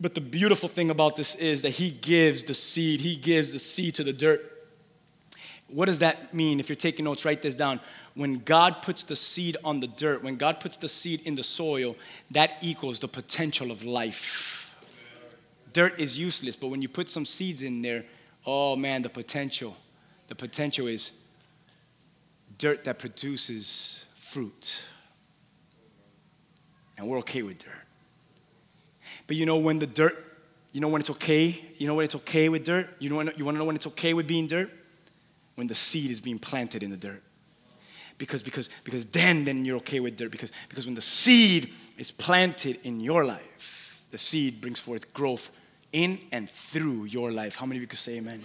[0.00, 3.58] But the beautiful thing about this is that He gives the seed, He gives the
[3.58, 4.59] seed to the dirt.
[5.72, 6.60] What does that mean?
[6.60, 7.80] If you're taking notes, write this down.
[8.14, 11.42] When God puts the seed on the dirt, when God puts the seed in the
[11.42, 11.96] soil,
[12.32, 14.76] that equals the potential of life.
[15.72, 18.04] Dirt is useless, but when you put some seeds in there,
[18.44, 19.76] oh man, the potential.
[20.26, 21.12] The potential is
[22.58, 24.84] dirt that produces fruit.
[26.98, 27.86] And we're okay with dirt.
[29.26, 30.26] But you know when the dirt,
[30.72, 31.60] you know when it's okay?
[31.78, 32.88] You know when it's okay with dirt?
[32.98, 34.70] You, know when, you want to know when it's okay with being dirt?
[35.54, 37.22] When the seed is being planted in the dirt.
[38.18, 40.30] Because, because, because then, then you're okay with dirt.
[40.30, 45.50] Because, because when the seed is planted in your life, the seed brings forth growth
[45.92, 47.56] in and through your life.
[47.56, 48.44] How many of you could say amen?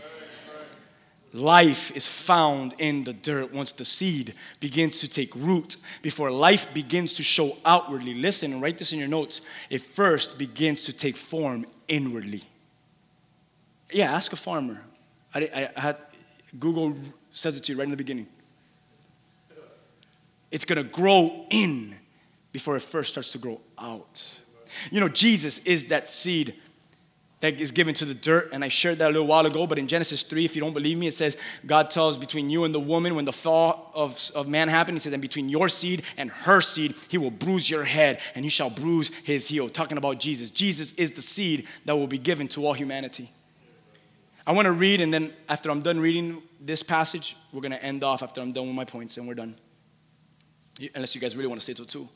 [1.34, 5.76] Life is found in the dirt once the seed begins to take root.
[6.02, 9.42] Before life begins to show outwardly, listen and write this in your notes.
[9.70, 12.44] It first begins to take form inwardly.
[13.92, 14.82] Yeah, ask a farmer.
[15.34, 15.98] I, I, I had
[16.60, 16.96] Google
[17.32, 18.28] says it to you right in the beginning.
[20.52, 21.96] It's gonna grow in
[22.52, 24.40] before it first starts to grow out.
[24.92, 26.56] You know, Jesus is that seed
[27.42, 29.68] that is given to the dirt, and I shared that a little while ago.
[29.68, 32.64] But in Genesis 3, if you don't believe me, it says God tells between you
[32.64, 35.70] and the woman when the fall of, of man happened, He says, and between your
[35.70, 39.70] seed and her seed, He will bruise your head, and you shall bruise his heel.
[39.70, 40.50] Talking about Jesus.
[40.50, 43.32] Jesus is the seed that will be given to all humanity.
[44.48, 47.84] I want to read, and then after I'm done reading this passage, we're going to
[47.84, 49.56] end off after I'm done with my points, and we're done.
[50.94, 52.08] Unless you guys really want to stay till two.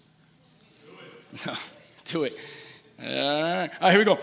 [1.46, 1.54] No,
[2.06, 2.40] do it.
[3.02, 4.20] Uh, all right, here we go.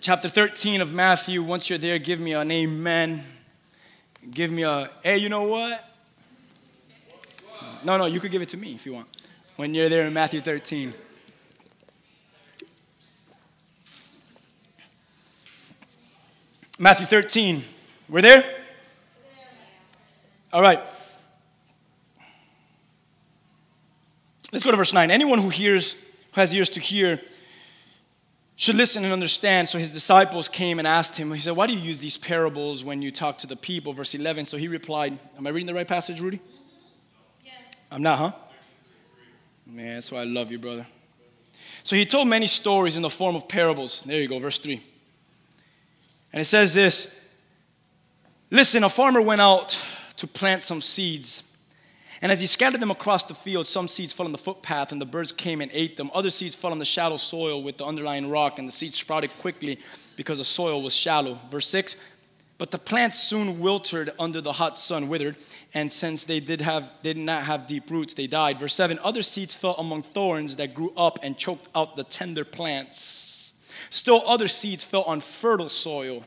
[0.00, 1.42] Chapter 13 of Matthew.
[1.42, 3.24] Once you're there, give me an amen.
[4.30, 5.84] Give me a, hey, you know what?
[7.84, 9.08] No, no, you could give it to me if you want.
[9.56, 10.92] When you're there in Matthew 13.
[16.80, 17.62] Matthew 13.
[18.08, 18.44] We're there?
[20.52, 20.78] All right.
[24.52, 25.10] Let's go to verse 9.
[25.10, 27.20] Anyone who hears, who has ears to hear,
[28.54, 29.66] should listen and understand.
[29.66, 32.84] So his disciples came and asked him, he said, Why do you use these parables
[32.84, 33.92] when you talk to the people?
[33.92, 34.46] Verse 11.
[34.46, 36.40] So he replied, Am I reading the right passage, Rudy?
[37.44, 37.54] Yes.
[37.90, 38.32] I'm not, huh?
[39.66, 40.86] Man, that's why I love you, brother.
[41.82, 44.02] So he told many stories in the form of parables.
[44.02, 44.80] There you go, verse 3.
[46.32, 47.18] And it says this
[48.50, 49.78] Listen, a farmer went out
[50.16, 51.44] to plant some seeds.
[52.20, 55.00] And as he scattered them across the field, some seeds fell on the footpath, and
[55.00, 56.10] the birds came and ate them.
[56.12, 59.30] Other seeds fell on the shallow soil with the underlying rock, and the seeds sprouted
[59.38, 59.78] quickly
[60.16, 61.38] because the soil was shallow.
[61.48, 61.94] Verse 6
[62.56, 65.36] But the plants soon wilted under the hot sun, withered,
[65.74, 68.58] and since they did, have, they did not have deep roots, they died.
[68.58, 72.44] Verse 7 Other seeds fell among thorns that grew up and choked out the tender
[72.44, 73.37] plants.
[73.90, 76.24] Still, other seeds fell on fertile soil,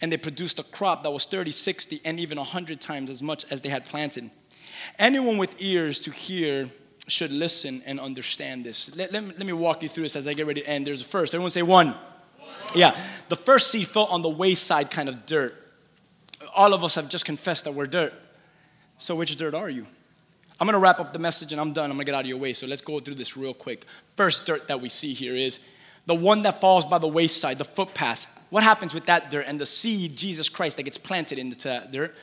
[0.00, 3.44] and they produced a crop that was 30, 60, and even 100 times as much
[3.50, 4.30] as they had planted.
[4.98, 6.68] Anyone with ears to hear
[7.08, 8.94] should listen and understand this.
[8.96, 10.86] Let, let, me, let me walk you through this as I get ready to end.
[10.86, 11.34] There's a first.
[11.34, 11.94] Everyone say one.
[12.74, 12.96] Yeah.
[13.28, 15.54] The first seed fell on the wayside kind of dirt.
[16.54, 18.14] All of us have just confessed that we're dirt.
[18.98, 19.86] So, which dirt are you?
[20.60, 21.90] I'm going to wrap up the message and I'm done.
[21.90, 22.52] I'm going to get out of your way.
[22.52, 23.84] So, let's go through this real quick.
[24.16, 25.66] First dirt that we see here is
[26.06, 28.26] the one that falls by the wayside, the footpath.
[28.50, 31.90] What happens with that dirt and the seed, Jesus Christ, that gets planted into that
[31.92, 32.16] dirt?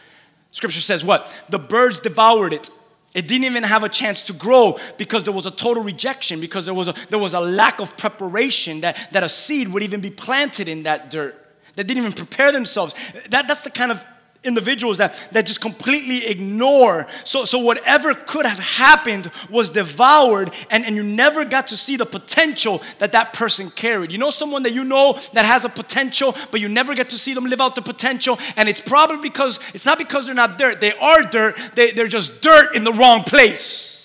[0.51, 1.31] Scripture says what?
[1.49, 2.69] The birds devoured it.
[3.15, 6.65] It didn't even have a chance to grow because there was a total rejection, because
[6.65, 10.01] there was a, there was a lack of preparation that, that a seed would even
[10.01, 11.35] be planted in that dirt.
[11.75, 12.93] That didn't even prepare themselves.
[13.29, 14.05] That, that's the kind of
[14.43, 17.07] individuals that, that just completely ignore.
[17.25, 21.97] So, so whatever could have happened was devoured, and, and you never got to see
[21.97, 24.11] the potential that that person carried.
[24.11, 27.17] You know someone that you know that has a potential, but you never get to
[27.17, 30.57] see them live out the potential, and it's probably because it's not because they're not
[30.57, 30.79] dirt.
[30.79, 31.57] They are dirt.
[31.75, 33.97] They, they're just dirt in the wrong place.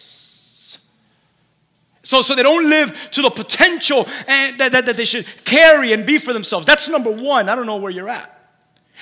[2.02, 5.94] So, so they don't live to the potential and that, that, that they should carry
[5.94, 6.66] and be for themselves.
[6.66, 7.48] That's number one.
[7.48, 8.33] I don't know where you're at.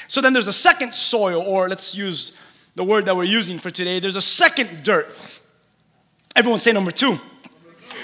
[0.09, 2.36] So then there's a second soil, or let's use
[2.74, 4.00] the word that we're using for today.
[4.00, 5.42] There's a second dirt.
[6.34, 7.18] Everyone say number two.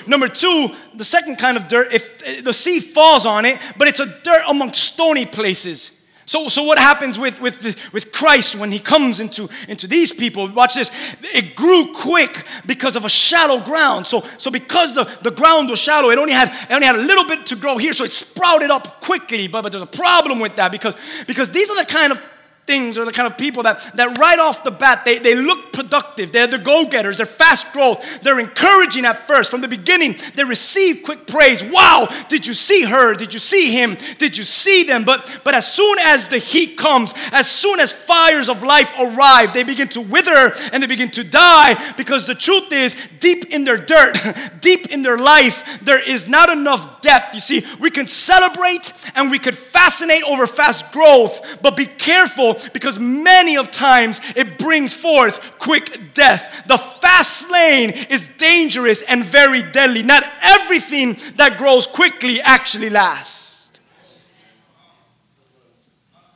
[0.06, 4.00] Number two, the second kind of dirt, if the seed falls on it, but it's
[4.00, 5.97] a dirt among stony places.
[6.28, 10.12] So, so what happens with, with, the, with Christ when he comes into, into these
[10.12, 10.46] people?
[10.46, 10.90] Watch this.
[11.22, 14.06] It grew quick because of a shallow ground.
[14.06, 17.00] So, so because the, the ground was shallow, it only, had, it only had a
[17.02, 19.48] little bit to grow here, so it sprouted up quickly.
[19.48, 22.22] But, but there's a problem with that because, because these are the kind of
[22.68, 25.72] things or the kind of people that, that right off the bat they, they look
[25.72, 26.30] productive.
[26.30, 27.16] They're the go-getters.
[27.16, 28.20] They're fast growth.
[28.20, 29.50] They're encouraging at first.
[29.50, 31.64] From the beginning they receive quick praise.
[31.64, 33.14] Wow did you see her?
[33.14, 33.96] Did you see him?
[34.18, 35.04] Did you see them?
[35.04, 39.54] But but as soon as the heat comes as soon as fires of life arrive
[39.54, 43.64] they begin to wither and they begin to die because the truth is deep in
[43.64, 44.18] their dirt
[44.60, 47.32] deep in their life there is not enough depth.
[47.32, 52.57] You see we can celebrate and we could fascinate over fast growth but be careful
[52.72, 56.64] because many of times it brings forth quick death.
[56.66, 60.02] The fast lane is dangerous and very deadly.
[60.02, 63.80] Not everything that grows quickly actually lasts.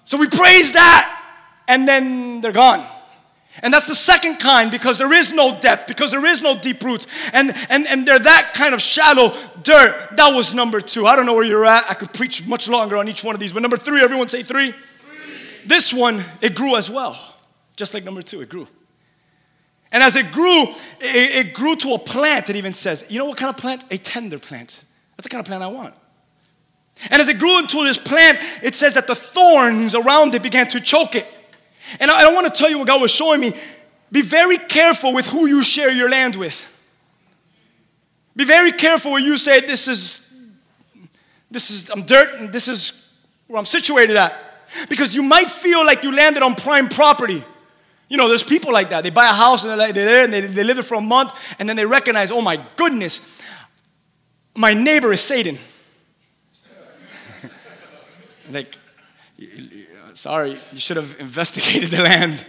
[0.05, 1.25] So we praise that
[1.69, 2.87] and then they're gone.
[3.63, 6.83] And that's the second kind because there is no depth, because there is no deep
[6.83, 7.07] roots.
[7.33, 10.09] And, and, and they're that kind of shallow dirt.
[10.17, 11.07] That was number two.
[11.07, 11.91] I don't know where you're at.
[11.91, 13.53] I could preach much longer on each one of these.
[13.53, 14.73] But number three, everyone say three.
[15.67, 17.35] This one, it grew as well.
[17.77, 18.67] Just like number two, it grew.
[19.93, 20.63] And as it grew,
[21.01, 23.07] it, it grew to a plant, it even says.
[23.11, 23.85] You know what kind of plant?
[23.91, 24.85] A tender plant.
[25.17, 25.95] That's the kind of plant I want.
[27.11, 30.67] And as it grew into this plant, it says that the thorns around it began
[30.69, 31.27] to choke it.
[32.01, 33.53] And I, I want to tell you what God was showing me.
[34.11, 36.69] Be very careful with who you share your land with.
[38.37, 40.33] Be very careful when you say, This is,
[41.51, 43.13] this is, I'm dirt, and this is
[43.47, 44.52] where I'm situated at.
[44.89, 47.45] Because you might feel like you landed on prime property.
[48.09, 49.03] You know, there's people like that.
[49.03, 50.97] They buy a house and they're, like, they're there and they, they live there for
[50.97, 53.41] a month and then they recognize, oh my goodness,
[54.55, 55.59] my neighbor is Satan.
[58.51, 58.77] like,
[60.15, 62.45] sorry, you should have investigated the land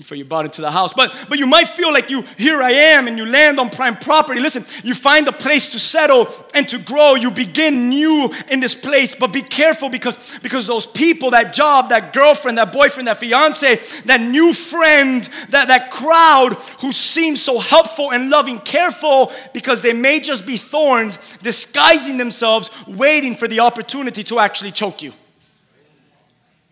[0.00, 0.94] before you bought into the house.
[0.94, 3.96] But, but you might feel like you, here I am, and you land on prime
[3.96, 4.40] property.
[4.40, 7.16] Listen, you find a place to settle and to grow.
[7.16, 11.90] You begin new in this place, but be careful because, because those people, that job,
[11.90, 13.76] that girlfriend, that boyfriend, that fiance,
[14.06, 19.92] that new friend, that, that crowd who seems so helpful and loving, careful because they
[19.92, 25.12] may just be thorns disguising themselves, waiting for the opportunity to actually choke you.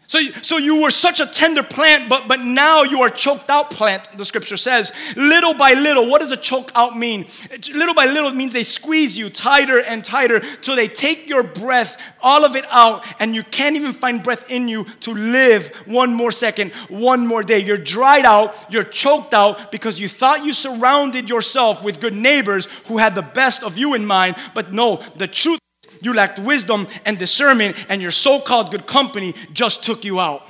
[0.09, 3.71] So, so you were such a tender plant, but, but now you are choked out
[3.71, 4.91] plant, the scripture says.
[5.19, 7.27] Little by little, what does a choke out mean?
[7.75, 12.15] Little by little, means they squeeze you tighter and tighter till they take your breath,
[12.23, 16.15] all of it out, and you can't even find breath in you to live one
[16.15, 17.59] more second, one more day.
[17.59, 22.65] You're dried out, you're choked out because you thought you surrounded yourself with good neighbors
[22.87, 25.61] who had the best of you in mind, but no, the truth
[26.03, 30.43] you lacked wisdom and discernment, and your so called good company just took you out.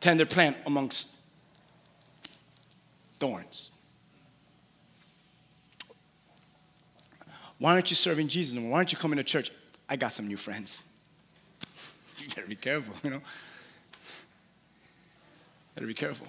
[0.00, 1.14] Tender plant amongst
[3.18, 3.70] thorns.
[7.58, 8.58] Why aren't you serving Jesus?
[8.58, 9.50] Why aren't you coming to church?
[9.88, 10.82] I got some new friends.
[12.18, 13.22] you better be careful, you know.
[15.74, 16.26] Better be careful.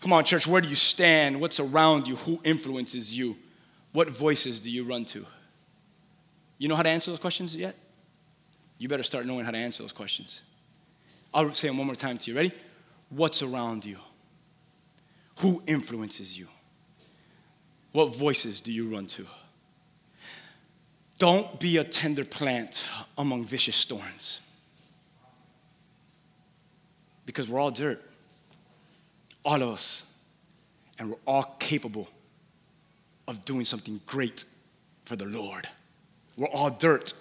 [0.00, 1.40] Come on, church, where do you stand?
[1.40, 2.16] What's around you?
[2.16, 3.36] Who influences you?
[3.92, 5.24] What voices do you run to?
[6.64, 7.76] You know how to answer those questions yet?
[8.78, 10.40] You better start knowing how to answer those questions.
[11.34, 12.34] I'll say them one more time to you.
[12.34, 12.52] Ready?
[13.10, 13.98] What's around you?
[15.40, 16.48] Who influences you?
[17.92, 19.26] What voices do you run to?
[21.18, 22.88] Don't be a tender plant
[23.18, 24.40] among vicious thorns.
[27.26, 28.02] Because we're all dirt.
[29.44, 30.06] All of us.
[30.98, 32.08] And we're all capable
[33.28, 34.46] of doing something great
[35.04, 35.68] for the Lord.
[36.36, 37.14] We're all dirt,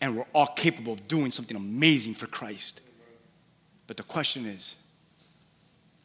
[0.00, 2.80] and we're all capable of doing something amazing for Christ.
[3.86, 4.76] But the question is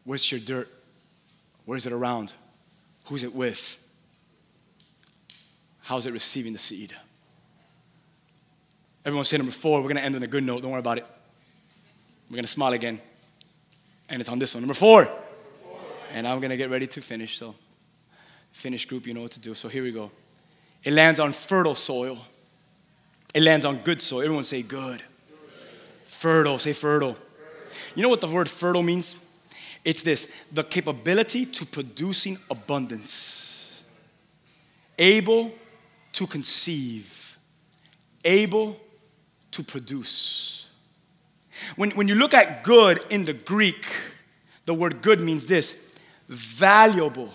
[0.03, 0.69] where's your dirt?
[1.65, 2.33] Where's it around?
[3.05, 3.77] Who's it with?
[5.81, 6.93] How's it receiving the seed?
[9.03, 9.79] Everyone say number four.
[9.79, 10.61] We're going to end on a good note.
[10.61, 11.05] Don't worry about it.
[12.29, 13.01] We're going to smile again.
[14.11, 15.07] And it's on this one, number four.
[16.13, 17.37] And I'm gonna get ready to finish.
[17.37, 17.55] So,
[18.51, 19.53] finish group, you know what to do.
[19.53, 20.11] So here we go.
[20.83, 22.17] It lands on fertile soil.
[23.33, 24.21] It lands on good soil.
[24.21, 25.01] Everyone say good.
[26.03, 26.59] Fertile.
[26.59, 27.17] Say fertile.
[27.95, 29.25] You know what the word fertile means?
[29.83, 33.83] It's this the capability to producing abundance,
[34.97, 35.51] able
[36.13, 37.37] to conceive,
[38.23, 38.79] able
[39.51, 40.69] to produce.
[41.75, 43.85] When, when you look at good in the Greek,
[44.65, 45.95] the word good means this
[46.27, 47.29] valuable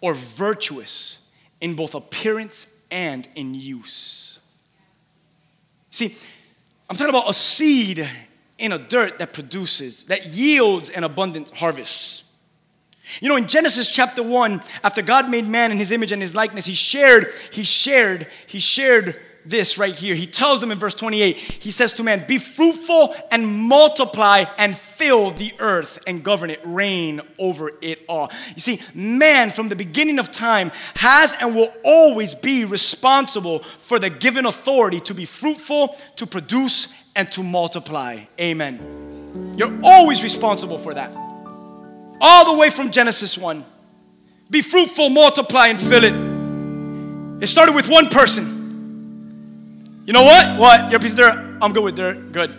[0.00, 1.20] or virtuous
[1.60, 4.29] in both appearance and in use.
[6.00, 6.16] See,
[6.88, 8.08] I'm talking about a seed
[8.56, 12.24] in a dirt that produces, that yields an abundant harvest.
[13.20, 16.34] You know, in Genesis chapter 1, after God made man in his image and his
[16.34, 20.14] likeness, he shared, he shared, he shared this right here.
[20.14, 24.76] He tells them in verse 28, he says to man, Be fruitful and multiply and
[24.76, 28.30] fill the earth and govern it, reign over it all.
[28.54, 33.98] You see, man from the beginning of time has and will always be responsible for
[33.98, 38.18] the given authority to be fruitful, to produce, and to multiply.
[38.40, 39.54] Amen.
[39.56, 41.14] You're always responsible for that.
[42.20, 43.64] All the way from Genesis 1.
[44.50, 47.42] Be fruitful, multiply, and fill it.
[47.42, 48.59] It started with one person.
[50.06, 50.58] You know what?
[50.58, 50.90] What?
[50.90, 51.58] You're piece dirt.
[51.62, 52.32] I'm good with dirt.
[52.32, 52.50] Good.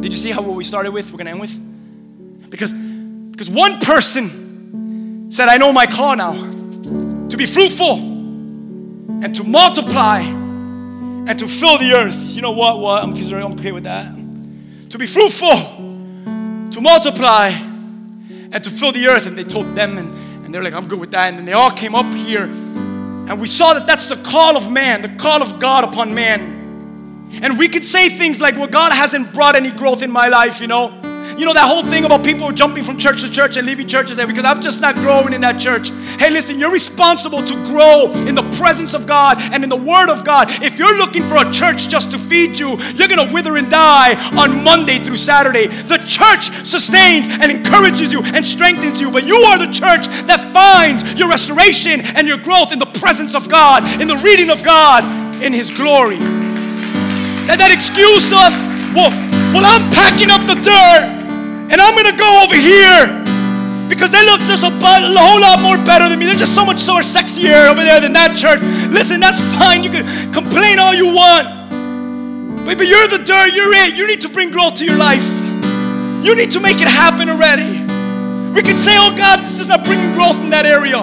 [0.00, 1.12] Did you see how what we started with?
[1.12, 2.50] We're gonna end with?
[2.50, 7.96] Because because one person said, I know my call now to be fruitful
[9.22, 12.34] and to multiply and to fill the earth.
[12.34, 12.78] You know what?
[12.78, 13.02] What?
[13.02, 14.14] I'm, I'm okay with that.
[14.90, 15.56] To be fruitful,
[16.70, 19.26] to multiply, and to fill the earth.
[19.26, 20.14] And they told them, and,
[20.44, 21.28] and they're like, I'm good with that.
[21.28, 22.46] And then they all came up here,
[23.28, 26.56] and we saw that that's the call of man, the call of God upon man.
[27.42, 30.60] And we could say things like, well, God hasn't brought any growth in my life,
[30.60, 31.05] you know.
[31.36, 34.16] You know that whole thing about people jumping from church to church and leaving churches
[34.16, 35.90] there because I'm just not growing in that church.
[36.18, 40.08] Hey, listen, you're responsible to grow in the presence of God and in the Word
[40.08, 40.48] of God.
[40.62, 44.14] If you're looking for a church just to feed you, you're gonna wither and die
[44.36, 45.66] on Monday through Saturday.
[45.66, 50.52] The church sustains and encourages you and strengthens you, but you are the church that
[50.54, 54.62] finds your restoration and your growth in the presence of God, in the reading of
[54.62, 55.04] God,
[55.42, 56.18] in His glory.
[57.46, 58.50] That that excuse of,
[58.94, 59.12] well,
[59.56, 61.02] well, I'm packing up the dirt
[61.72, 63.08] and I'm gonna go over here
[63.88, 66.26] because they look just a, a whole lot more better than me.
[66.26, 68.60] They're just so much more sexier over there than that church.
[68.92, 69.82] Listen, that's fine.
[69.82, 73.56] You can complain all you want, but, but you're the dirt.
[73.56, 73.96] You're it.
[73.96, 75.24] You need to bring growth to your life.
[76.20, 77.80] You need to make it happen already.
[78.52, 81.00] We could say, "Oh God, this is not bringing growth in that area."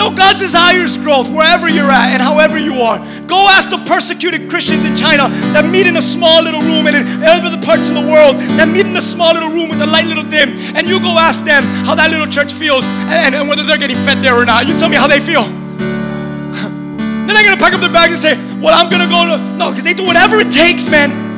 [0.00, 2.96] No, God desires growth wherever you're at and however you are.
[3.28, 6.96] Go ask the persecuted Christians in China that meet in a small little room and
[6.96, 9.86] in other parts of the world that meet in a small little room with a
[9.86, 10.56] light little dim.
[10.72, 14.00] And you go ask them how that little church feels and, and whether they're getting
[14.08, 14.64] fed there or not.
[14.64, 15.44] You tell me how they feel.
[17.28, 19.52] They're not gonna pack up their bags and say, Well, I'm gonna go to.
[19.60, 21.28] No, because they do whatever it takes, man.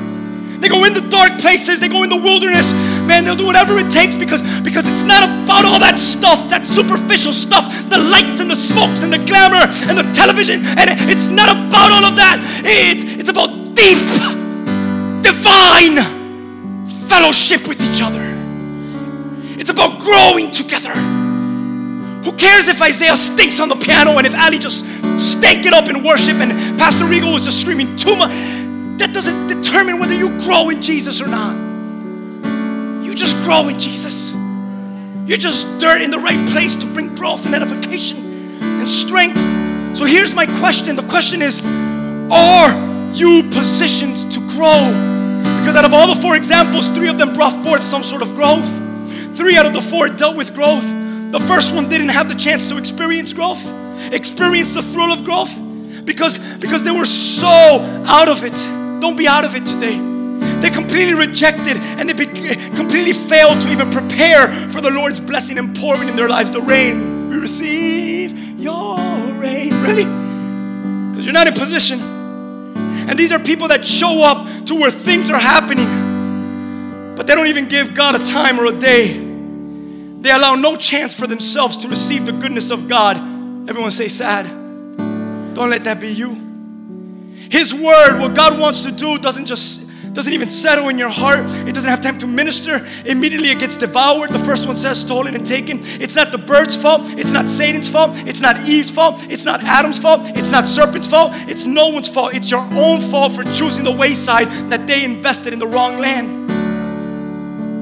[0.63, 2.71] They go in the dark places, they go in the wilderness.
[3.13, 6.65] Man, they'll do whatever it takes because, because it's not about all that stuff, that
[6.65, 10.65] superficial stuff, the lights and the smokes and the glamour and the television.
[10.65, 12.41] And it's not about all of that.
[12.65, 14.01] It's, it's about deep,
[15.21, 16.01] divine
[16.89, 18.25] fellowship with each other.
[19.61, 20.97] It's about growing together.
[22.25, 24.89] Who cares if Isaiah stinks on the piano and if Ali just
[25.21, 28.33] stank it up in worship and Pastor Regal was just screaming too much?
[28.97, 31.72] That doesn't determine whether you grow in Jesus or not.
[33.13, 34.33] You just grow in Jesus.
[35.27, 38.17] You're just dirt in the right place to bring growth and edification
[38.63, 39.37] and strength.
[39.99, 41.63] So here's my question the question is
[42.33, 42.73] Are
[43.13, 44.89] you positioned to grow?
[45.59, 48.35] Because out of all the four examples, three of them brought forth some sort of
[48.35, 48.67] growth.
[49.37, 50.85] Three out of the four dealt with growth.
[51.33, 53.63] The first one didn't have the chance to experience growth,
[54.11, 55.55] experience the thrill of growth,
[56.07, 57.51] because, because they were so
[58.07, 58.57] out of it.
[59.03, 60.12] Don't be out of it today.
[60.61, 62.15] They completely rejected and they
[62.77, 66.51] completely failed to even prepare for the Lord's blessing and pouring in their lives.
[66.51, 68.97] The rain, we receive your
[69.35, 69.83] rain.
[69.83, 70.05] Really?
[71.11, 72.01] Because you're not in position.
[72.01, 77.49] And these are people that show up to where things are happening, but they don't
[77.49, 79.19] even give God a time or a day.
[80.21, 83.17] They allow no chance for themselves to receive the goodness of God.
[83.69, 84.47] Everyone say sad.
[85.55, 86.31] Don't let that be you.
[87.51, 91.41] His word, what God wants to do, doesn't just doesn't even settle in your heart.
[91.67, 92.87] It doesn't have time to minister.
[93.07, 94.31] Immediately it gets devoured.
[94.31, 95.79] The first one says stolen and taken.
[95.83, 97.03] It's not the bird's fault.
[97.19, 98.11] It's not Satan's fault.
[98.27, 99.25] It's not Eve's fault.
[99.31, 100.21] It's not Adam's fault.
[100.37, 101.33] It's not serpent's fault.
[101.49, 102.35] It's no one's fault.
[102.35, 106.43] It's your own fault for choosing the wayside that they invested in the wrong land.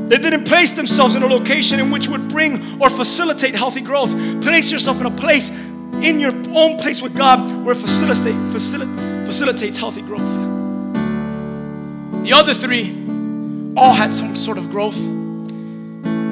[0.09, 4.11] They didn't place themselves in a location in which would bring or facilitate healthy growth.
[4.43, 9.78] Place yourself in a place, in your own place with God, where facilitate, facilitate, facilitates
[9.78, 10.49] healthy growth.
[12.23, 12.91] The other three
[13.77, 14.99] all had some sort of growth,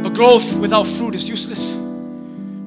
[0.03, 1.71] but growth without fruit is useless.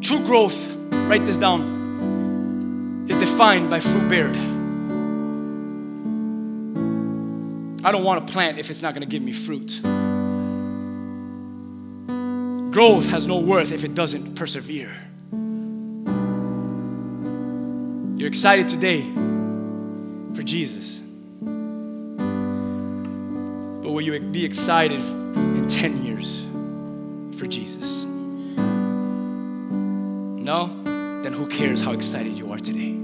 [0.01, 4.37] True growth, write this down, is defined by fruit bared.
[7.83, 9.81] I don't want to plant if it's not going to give me fruit.
[12.71, 14.93] Growth has no worth if it doesn't persevere.
[18.17, 19.01] You're excited today
[20.33, 21.00] for Jesus.
[23.81, 26.45] But will you be excited in 10 years
[27.37, 28.05] for Jesus?
[30.43, 30.67] No?
[31.23, 32.95] Then who cares how excited you are today?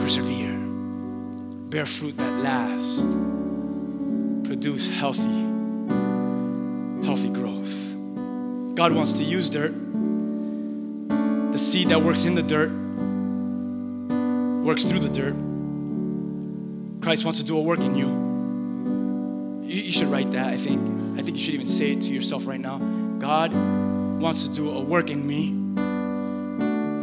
[0.00, 0.56] Persevere.
[1.70, 3.04] Bear fruit that lasts.
[4.46, 5.44] Produce healthy,
[7.04, 7.94] healthy growth.
[8.74, 9.74] God wants to use dirt.
[11.52, 12.70] The seed that works in the dirt
[14.64, 15.34] works through the dirt.
[17.02, 18.27] Christ wants to do a work in you.
[19.68, 20.80] You, you should write that, I think.
[21.18, 22.78] I think you should even say it to yourself right now.
[23.18, 23.52] God
[24.18, 25.50] wants to do a work in me.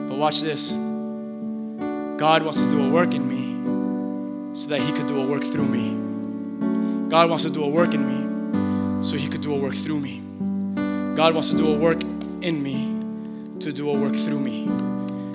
[0.09, 5.05] But watch this God wants to do a work in me so that He could
[5.05, 7.09] do a work through me.
[7.09, 9.99] God wants to do a work in me so He could do a work through
[9.99, 10.21] me.
[11.15, 12.01] God wants to do a work
[12.41, 14.65] in me to do a work through me.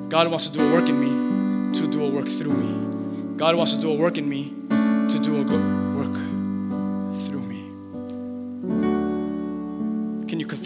[0.08, 3.36] God wants to do a work in me to do a work through me.
[3.36, 5.79] God wants to do a work in me to do a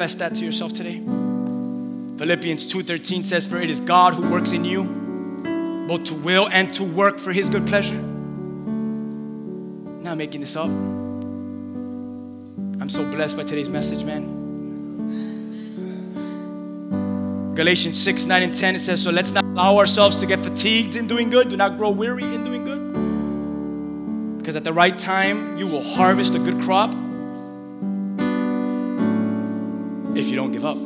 [0.05, 1.00] confess that to yourself today?
[2.18, 4.84] Philippians 2:13 says for it is God who works in you
[5.88, 8.02] both to will and to work for his good pleasure.
[10.02, 10.68] Not making this up.
[12.80, 14.42] I'm so blessed by today's message, man.
[17.55, 20.96] Galatians 6, 9, and 10, it says, So let's not allow ourselves to get fatigued
[20.96, 21.48] in doing good.
[21.48, 22.82] Do not grow weary in doing good.
[24.38, 26.92] Because at the right time, you will harvest a good crop
[30.45, 30.76] don't give up,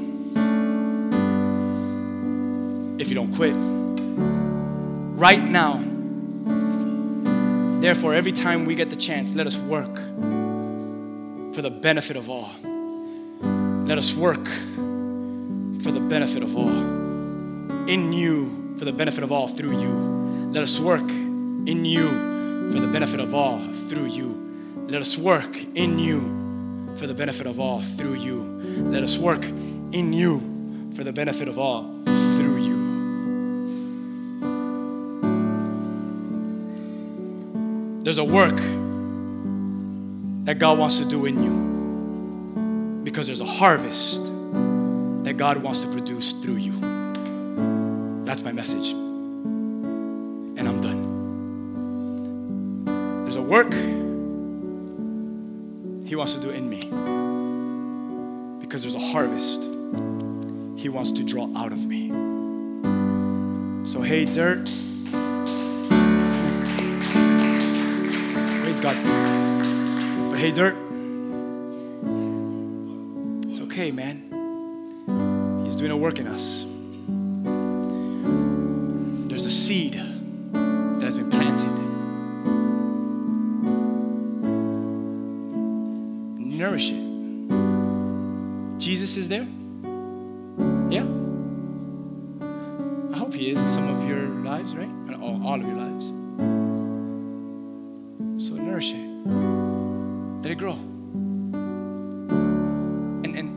[3.00, 3.56] if you don't quit.
[5.18, 5.82] Right now,
[7.80, 9.96] therefore, every time we get the chance, let us work
[11.54, 12.52] for the benefit of all.
[13.84, 16.68] Let us work for the benefit of all.
[17.88, 20.52] In you, for the benefit of all, through you.
[20.52, 24.84] Let us work in you for the benefit of all, through you.
[24.86, 28.57] Let us work in you for the benefit of all, through you.
[28.78, 30.40] Let us work in you
[30.94, 32.78] for the benefit of all, through you.
[38.02, 38.56] There's a work
[40.44, 44.24] that God wants to do in you because there's a harvest
[45.24, 46.72] that God wants to produce through you.
[48.24, 48.92] That's my message.
[48.92, 51.02] And I'm done.
[53.24, 53.72] There's a work
[56.08, 57.27] He wants to do in me
[58.68, 59.62] because there's a harvest
[60.76, 62.10] He wants to draw out of me.
[63.86, 64.66] So, hey, dirt.
[68.60, 68.96] Praise God.
[70.30, 70.76] But hey, dirt.
[73.48, 75.64] It's okay, man.
[75.64, 76.66] He's doing a work in us.
[79.30, 81.72] There's a seed that has been planted.
[86.58, 87.07] Nourish it.
[88.88, 89.46] Jesus is there?
[90.88, 91.04] Yeah.
[93.12, 94.20] I hope He is in some of your
[94.50, 94.88] lives, right?
[95.20, 96.06] All, all of your lives.
[98.42, 99.06] So nourish it.
[100.42, 100.72] Let it grow.
[103.24, 103.50] And, and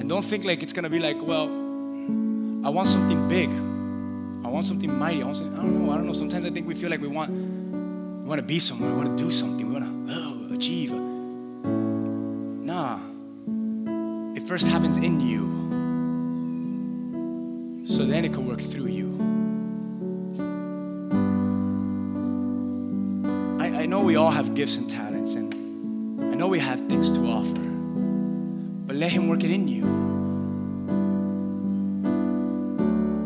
[0.00, 1.44] And don't think like it's gonna be like, well,
[2.64, 3.50] I want something big.
[3.50, 5.20] I want something mighty.
[5.20, 5.92] I want something, I don't know.
[5.92, 6.14] I don't know.
[6.14, 7.58] Sometimes I think we feel like we want
[8.28, 8.90] we want to be somewhere.
[8.90, 9.57] We want to do something.
[9.68, 10.92] We want to oh, achieve.
[12.64, 13.00] Nah.
[14.34, 15.44] It first happens in you.
[17.86, 19.08] So then it can work through you.
[23.60, 25.52] I, I know we all have gifts and talents, and
[26.32, 27.60] I know we have things to offer.
[28.86, 29.82] But let Him work it in you.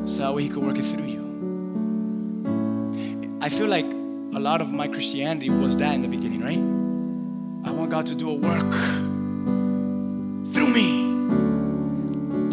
[0.08, 1.22] So that way He can work it through you.
[3.40, 4.01] I feel like
[4.34, 7.68] a lot of my Christianity was that in the beginning, right?
[7.68, 8.72] I want God to do a work
[10.54, 11.02] through me.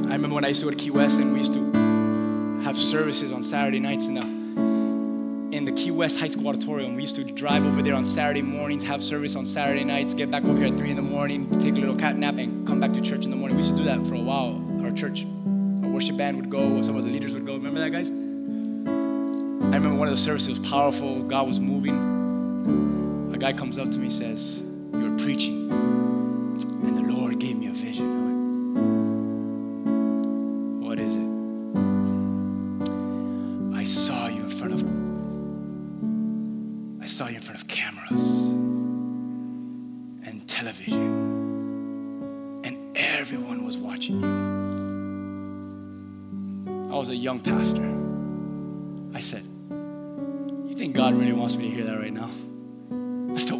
[0.09, 2.77] I remember when I used to go to Key West and we used to have
[2.77, 4.39] services on Saturday nights in the
[5.55, 6.95] in the Key West High School auditorium.
[6.95, 10.29] We used to drive over there on Saturday mornings, have service on Saturday nights, get
[10.29, 12.79] back over here at three in the morning, take a little cat nap, and come
[12.79, 13.57] back to church in the morning.
[13.57, 14.61] We used to do that for a while.
[14.83, 15.25] Our church,
[15.81, 17.53] our worship band would go, some of the leaders would go.
[17.53, 18.11] Remember that, guys?
[19.69, 21.21] I remember one of the services was powerful.
[21.21, 21.95] God was moving.
[23.33, 24.63] A guy comes up to me and says,
[24.93, 28.41] "You were preaching, and the Lord gave me a vision." I'm
[30.81, 31.29] What is it?
[33.77, 34.83] I saw you in front of
[37.03, 38.49] I saw you in front of cameras
[40.27, 41.11] and television
[42.63, 44.29] and everyone was watching you.
[46.91, 47.78] I was a young pastor.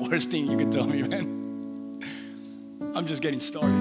[0.10, 2.02] Worst thing you could tell me, man.
[2.96, 3.76] I'm just getting started.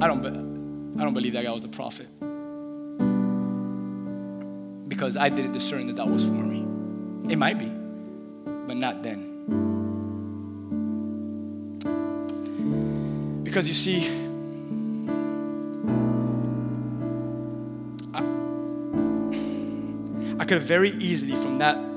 [0.00, 2.08] I don't, be- I don't believe that guy was a prophet
[4.88, 6.60] because I didn't discern that that was for me.
[7.30, 7.68] It might be,
[8.66, 9.28] but not then.
[13.44, 14.08] Because you see,
[18.14, 18.20] I,
[20.40, 21.91] I could have very easily, from that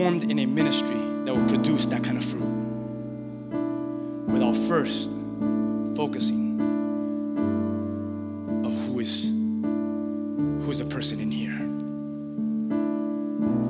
[0.00, 0.96] performed in a ministry
[1.26, 2.40] that would produce that kind of fruit
[4.32, 5.10] without first
[5.94, 6.58] focusing
[8.64, 9.24] of who is
[10.64, 11.52] who's the person in here.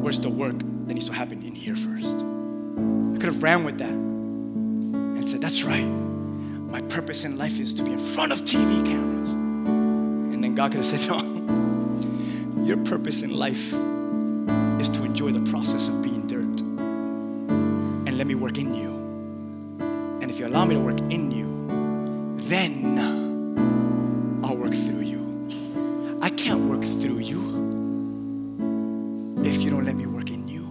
[0.03, 2.07] Where's the work that needs to happen in here first?
[2.07, 5.83] I could have ran with that and said, That's right.
[5.83, 9.33] My purpose in life is to be in front of TV cameras.
[9.33, 12.65] And then God could have said, No.
[12.65, 13.75] Your purpose in life
[14.81, 16.10] is to enjoy the process of being
[18.31, 18.91] me work in you.
[20.21, 21.49] And if you allow me to work in you,
[22.49, 22.97] then
[24.45, 26.19] I'll work through you.
[26.23, 27.41] I can't work through you
[29.45, 30.63] if you don't let me work in you.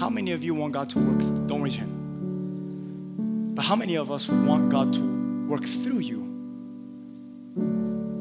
[0.00, 1.46] How many of you want God to work?
[1.46, 3.54] Don't raise your hand.
[3.54, 6.22] But how many of us want God to work through you?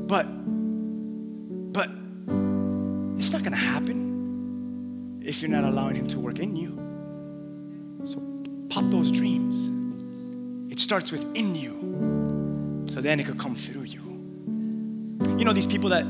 [0.07, 0.28] But,
[1.74, 1.89] but
[3.17, 6.80] it's not gonna happen if you're not allowing Him to work in you.
[8.89, 9.69] Those dreams.
[10.71, 14.01] It starts within you, so then it could come through you.
[15.38, 16.05] You know these people that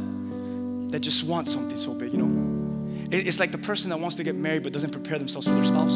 [0.91, 2.11] that just want something so big.
[2.13, 5.17] You know, It- it's like the person that wants to get married but doesn't prepare
[5.19, 5.95] themselves for their spouse.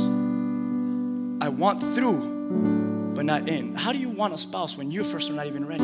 [1.42, 3.74] I want through, but not in.
[3.76, 5.84] How do you want a spouse when you first are not even ready?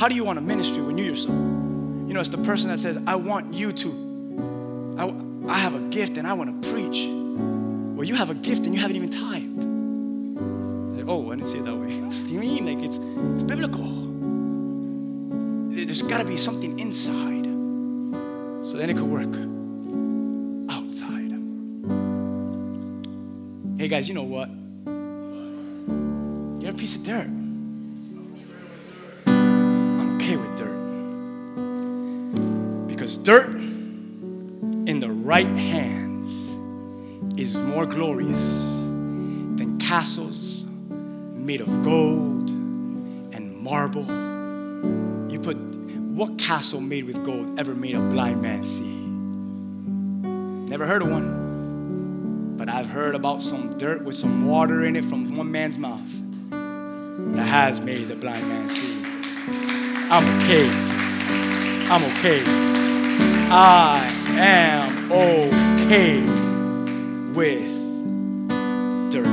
[0.00, 1.34] How do you want a ministry when you yourself?
[1.34, 5.14] You know, it's the person that says, "I want you to." I,
[5.48, 7.08] I have a gift and I want to preach.
[8.02, 9.62] Well, you have a gift and you haven't even tithed.
[10.96, 11.94] Like, oh, I didn't see it that way.
[12.00, 12.66] what do you mean?
[12.66, 12.98] Like it's
[13.32, 13.84] it's biblical.
[15.72, 17.44] There- There's got to be something inside,
[18.66, 19.32] so then it could work
[20.76, 21.30] outside.
[23.78, 24.48] Hey guys, you know what?
[26.60, 27.30] You're a piece of dirt.
[29.28, 30.80] I'm okay with dirt
[32.88, 33.54] because dirt
[34.90, 35.91] in the right hands
[37.36, 38.60] is more glorious
[39.56, 40.66] than castles
[41.32, 44.04] made of gold and marble.
[45.32, 48.98] You put what castle made with gold ever made a blind man see?
[50.68, 52.56] Never heard of one.
[52.56, 56.22] But I've heard about some dirt with some water in it from one man's mouth
[56.50, 59.02] that has made the blind man see.
[60.10, 60.68] I'm okay.
[61.88, 62.42] I'm okay.
[63.50, 66.41] I am okay
[67.34, 67.70] with
[69.10, 69.26] dirt.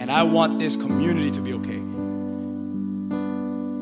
[0.00, 1.78] And I want this community to be okay.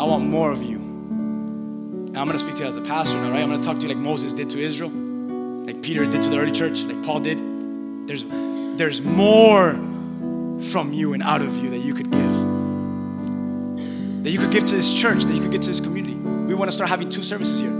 [0.00, 0.78] I want more of you.
[0.78, 3.42] And I'm gonna speak to you as a pastor now, right?
[3.42, 6.38] I'm gonna talk to you like Moses did to Israel, like Peter did to the
[6.38, 7.38] early church, like Paul did.
[8.08, 8.24] There's
[8.78, 9.74] there's more
[10.60, 12.32] from you and out of you that you could give.
[14.24, 16.14] That you could give to this church, that you could give to this community.
[16.14, 17.70] We want to start having two services here.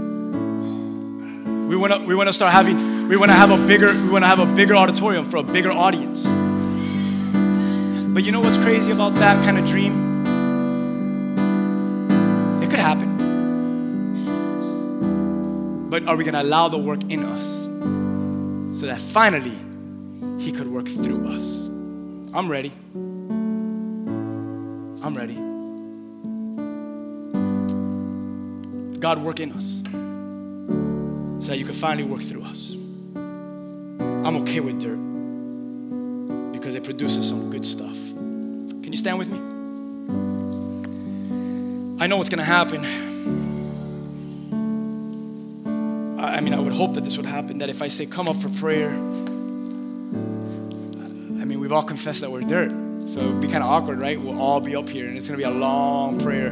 [1.67, 4.09] We want to we want to start having we want to have a bigger we
[4.09, 6.25] want to have a bigger auditorium for a bigger audience.
[8.13, 10.19] But you know what's crazy about that kind of dream?
[12.61, 13.09] It could happen.
[15.89, 17.63] But are we going to allow the work in us
[18.79, 19.57] so that finally
[20.37, 21.67] he could work through us?
[22.31, 22.71] I'm ready.
[25.03, 25.33] I'm ready.
[28.99, 29.81] God work in us
[31.43, 32.75] so that you can finally work through us.
[34.29, 34.99] I'm okay with dirt
[36.51, 37.97] because it produces some good stuff.
[38.13, 39.39] Can you stand with me?
[41.99, 42.85] I know what's going to happen.
[46.19, 48.37] I mean, I would hope that this would happen, that if I say, come up
[48.37, 48.93] for prayer, I
[51.45, 52.71] mean, we've all confessed that we're dirt.
[53.09, 54.21] So it'd be kind of awkward, right?
[54.21, 56.51] We'll all be up here and it's going to be a long prayer,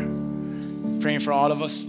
[1.00, 1.86] praying for all of us.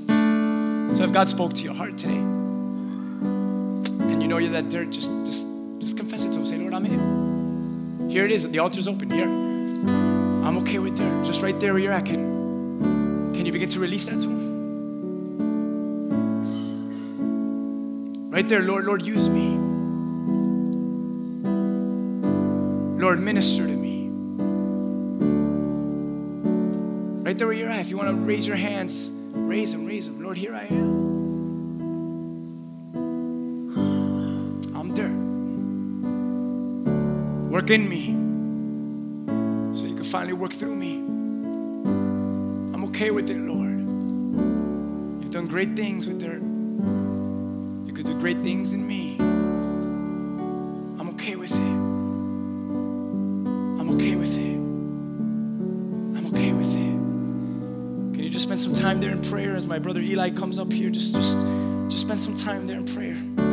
[0.99, 5.11] So if God spoke to your heart today and you know you're that dirt, just,
[5.24, 5.47] just,
[5.89, 6.45] just confess it to Him.
[6.45, 8.12] Say, Lord, I'm in it.
[8.12, 8.47] Here it is.
[8.47, 9.09] The altar's open.
[9.11, 9.24] Here.
[9.24, 11.24] I'm okay with dirt.
[11.24, 12.05] Just right there where you're at.
[12.05, 14.49] Can, can you begin to release that to Him?
[18.30, 19.57] Right there, Lord, Lord, use me.
[23.01, 24.11] Lord, minister to me.
[27.22, 27.80] Right there where you're at.
[27.80, 30.22] If you want to raise your hands, raise them, raise them.
[30.22, 31.07] Lord, here I am.
[37.69, 38.07] Work in me
[39.79, 40.95] so you can finally work through me.
[42.73, 43.85] I'm okay with it, Lord.
[45.21, 46.41] You've done great things with dirt.
[47.87, 49.16] You could do great things in me.
[49.21, 51.59] I'm okay with it.
[53.79, 54.57] I'm okay with it.
[56.16, 58.14] I'm okay with it.
[58.14, 60.73] Can you just spend some time there in prayer as my brother Eli comes up
[60.73, 60.89] here?
[60.89, 61.37] Just, just,
[61.91, 63.47] just spend some time there in prayer.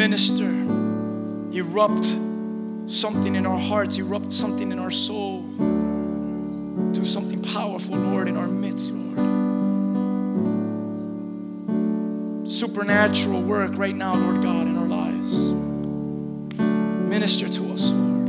[0.00, 0.48] Minister,
[1.52, 2.04] erupt
[2.86, 5.42] something in our hearts, erupt something in our soul.
[6.92, 9.18] Do something powerful, Lord, in our midst, Lord.
[12.48, 15.50] Supernatural work right now, Lord God, in our lives.
[17.10, 18.26] Minister to us, Lord.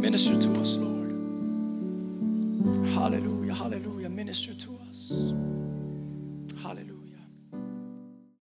[0.00, 1.12] Minister to us, Lord.
[2.88, 4.08] Hallelujah, hallelujah.
[4.08, 5.12] Minister to us.